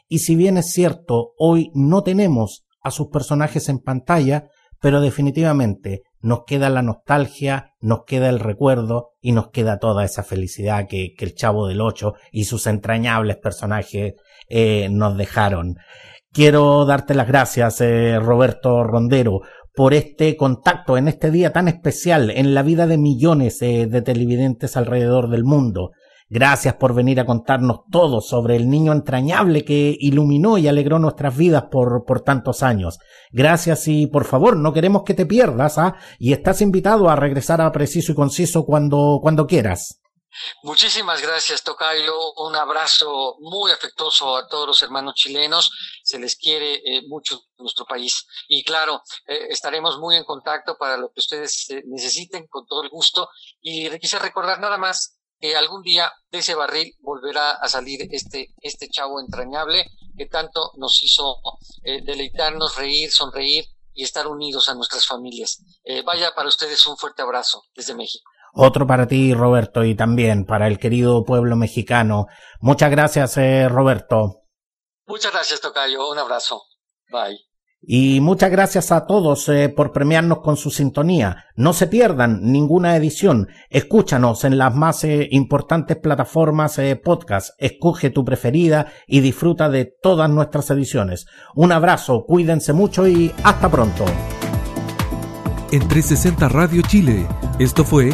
Y 0.07 0.17
si 0.17 0.35
bien 0.35 0.57
es 0.57 0.73
cierto, 0.73 1.33
hoy 1.37 1.69
no 1.75 2.01
tenemos 2.01 2.65
a 2.81 2.89
sus 2.89 3.09
personajes 3.09 3.69
en 3.69 3.77
pantalla, 3.77 4.47
pero 4.79 4.99
definitivamente 4.99 6.01
nos 6.21 6.45
queda 6.47 6.71
la 6.71 6.81
nostalgia, 6.81 7.75
nos 7.81 8.05
queda 8.05 8.29
el 8.29 8.39
recuerdo 8.39 9.11
y 9.21 9.33
nos 9.33 9.51
queda 9.51 9.77
toda 9.77 10.03
esa 10.03 10.23
felicidad 10.23 10.87
que, 10.87 11.13
el 11.19 11.35
Chavo 11.35 11.67
del 11.67 11.81
Ocho 11.81 12.15
y 12.31 12.45
sus 12.45 12.65
entrañables 12.65 13.37
personajes 13.37 14.15
eh, 14.49 14.89
nos 14.89 15.15
dejaron. 15.17 15.75
Quiero 16.33 16.85
darte 16.85 17.13
las 17.13 17.27
gracias, 17.27 17.81
eh, 17.81 18.17
Roberto 18.17 18.85
Rondero, 18.85 19.41
por 19.73 19.93
este 19.93 20.35
contacto 20.35 20.97
en 20.97 21.07
este 21.07 21.31
día 21.31 21.53
tan 21.53 21.67
especial 21.67 22.29
en 22.29 22.53
la 22.53 22.63
vida 22.63 22.87
de 22.87 22.97
millones 22.97 23.61
eh, 23.61 23.87
de 23.87 24.01
televidentes 24.01 24.75
alrededor 24.77 25.29
del 25.29 25.43
mundo. 25.43 25.91
Gracias 26.33 26.75
por 26.75 26.93
venir 26.93 27.19
a 27.19 27.25
contarnos 27.25 27.81
todo 27.91 28.21
sobre 28.21 28.55
el 28.55 28.69
niño 28.69 28.93
entrañable 28.93 29.65
que 29.65 29.97
iluminó 29.99 30.57
y 30.57 30.69
alegró 30.69 30.97
nuestras 30.97 31.35
vidas 31.35 31.65
por, 31.69 32.05
por 32.05 32.21
tantos 32.21 32.63
años. 32.63 32.99
Gracias 33.31 33.85
y 33.89 34.07
por 34.07 34.23
favor 34.23 34.55
no 34.55 34.71
queremos 34.71 35.03
que 35.03 35.13
te 35.13 35.25
pierdas, 35.25 35.77
¿ah? 35.77 35.95
Y 36.19 36.31
estás 36.31 36.61
invitado 36.61 37.09
a 37.09 37.17
regresar 37.17 37.59
a 37.59 37.71
Preciso 37.73 38.13
y 38.13 38.15
Conciso 38.15 38.65
cuando, 38.65 39.19
cuando 39.21 39.45
quieras. 39.45 40.00
Muchísimas 40.63 41.21
gracias, 41.21 41.63
Tocayo. 41.63 42.33
Un 42.33 42.55
abrazo 42.55 43.37
muy 43.39 43.71
afectuoso 43.71 44.37
a 44.37 44.47
todos 44.47 44.67
los 44.67 44.83
hermanos 44.83 45.15
chilenos. 45.15 45.71
Se 46.03 46.19
les 46.19 46.35
quiere 46.35 46.75
eh, 46.75 47.01
mucho 47.07 47.41
nuestro 47.57 47.85
país. 47.85 48.25
Y 48.47 48.63
claro, 48.63 49.01
eh, 49.27 49.47
estaremos 49.49 49.99
muy 49.99 50.15
en 50.15 50.23
contacto 50.23 50.77
para 50.77 50.97
lo 50.97 51.11
que 51.11 51.19
ustedes 51.19 51.69
eh, 51.69 51.83
necesiten, 51.85 52.47
con 52.47 52.65
todo 52.65 52.83
el 52.83 52.89
gusto. 52.89 53.29
Y 53.61 53.89
quise 53.99 54.19
recordar 54.19 54.59
nada 54.59 54.77
más 54.77 55.17
que 55.39 55.55
algún 55.55 55.81
día 55.81 56.11
de 56.29 56.39
ese 56.39 56.55
barril 56.55 56.95
volverá 56.99 57.51
a 57.51 57.67
salir 57.67 58.07
este, 58.11 58.53
este 58.61 58.89
chavo 58.89 59.19
entrañable 59.19 59.85
que 60.15 60.27
tanto 60.27 60.71
nos 60.77 61.01
hizo 61.01 61.41
deleitarnos, 61.81 62.75
reír, 62.75 63.11
sonreír 63.11 63.65
y 63.93 64.03
estar 64.03 64.27
unidos 64.27 64.69
a 64.69 64.75
nuestras 64.75 65.07
familias. 65.07 65.63
Vaya 66.05 66.35
para 66.35 66.47
ustedes 66.47 66.85
un 66.85 66.95
fuerte 66.95 67.23
abrazo 67.23 67.63
desde 67.73 67.95
México. 67.95 68.29
Otro 68.53 68.85
para 68.85 69.07
ti, 69.07 69.33
Roberto, 69.33 69.83
y 69.83 69.95
también 69.95 70.45
para 70.45 70.67
el 70.67 70.79
querido 70.79 71.23
pueblo 71.23 71.55
mexicano. 71.55 72.27
Muchas 72.59 72.91
gracias, 72.91 73.37
eh, 73.37 73.69
Roberto. 73.69 74.43
Muchas 75.07 75.31
gracias, 75.31 75.61
Tocayo. 75.61 76.09
Un 76.09 76.19
abrazo. 76.19 76.61
Bye. 77.09 77.51
Y 77.83 78.21
muchas 78.21 78.51
gracias 78.51 78.91
a 78.91 79.07
todos 79.07 79.49
eh, 79.49 79.67
por 79.67 79.91
premiarnos 79.91 80.41
con 80.41 80.55
su 80.55 80.69
sintonía. 80.69 81.45
No 81.55 81.73
se 81.73 81.87
pierdan 81.87 82.39
ninguna 82.43 82.95
edición. 82.95 83.47
Escúchanos 83.71 84.43
en 84.43 84.59
las 84.59 84.75
más 84.75 85.03
eh, 85.03 85.27
importantes 85.31 85.97
plataformas 85.97 86.77
eh, 86.77 86.95
podcast. 86.95 87.55
Escoge 87.57 88.11
tu 88.11 88.23
preferida 88.23 88.93
y 89.07 89.21
disfruta 89.21 89.67
de 89.67 89.85
todas 89.85 90.29
nuestras 90.29 90.69
ediciones. 90.69 91.25
Un 91.55 91.71
abrazo, 91.71 92.23
cuídense 92.27 92.71
mucho 92.71 93.07
y 93.07 93.33
hasta 93.43 93.67
pronto. 93.67 94.05
En 95.71 95.87
360 95.87 96.49
Radio 96.49 96.83
Chile, 96.83 97.27
esto 97.57 97.83
fue 97.83 98.13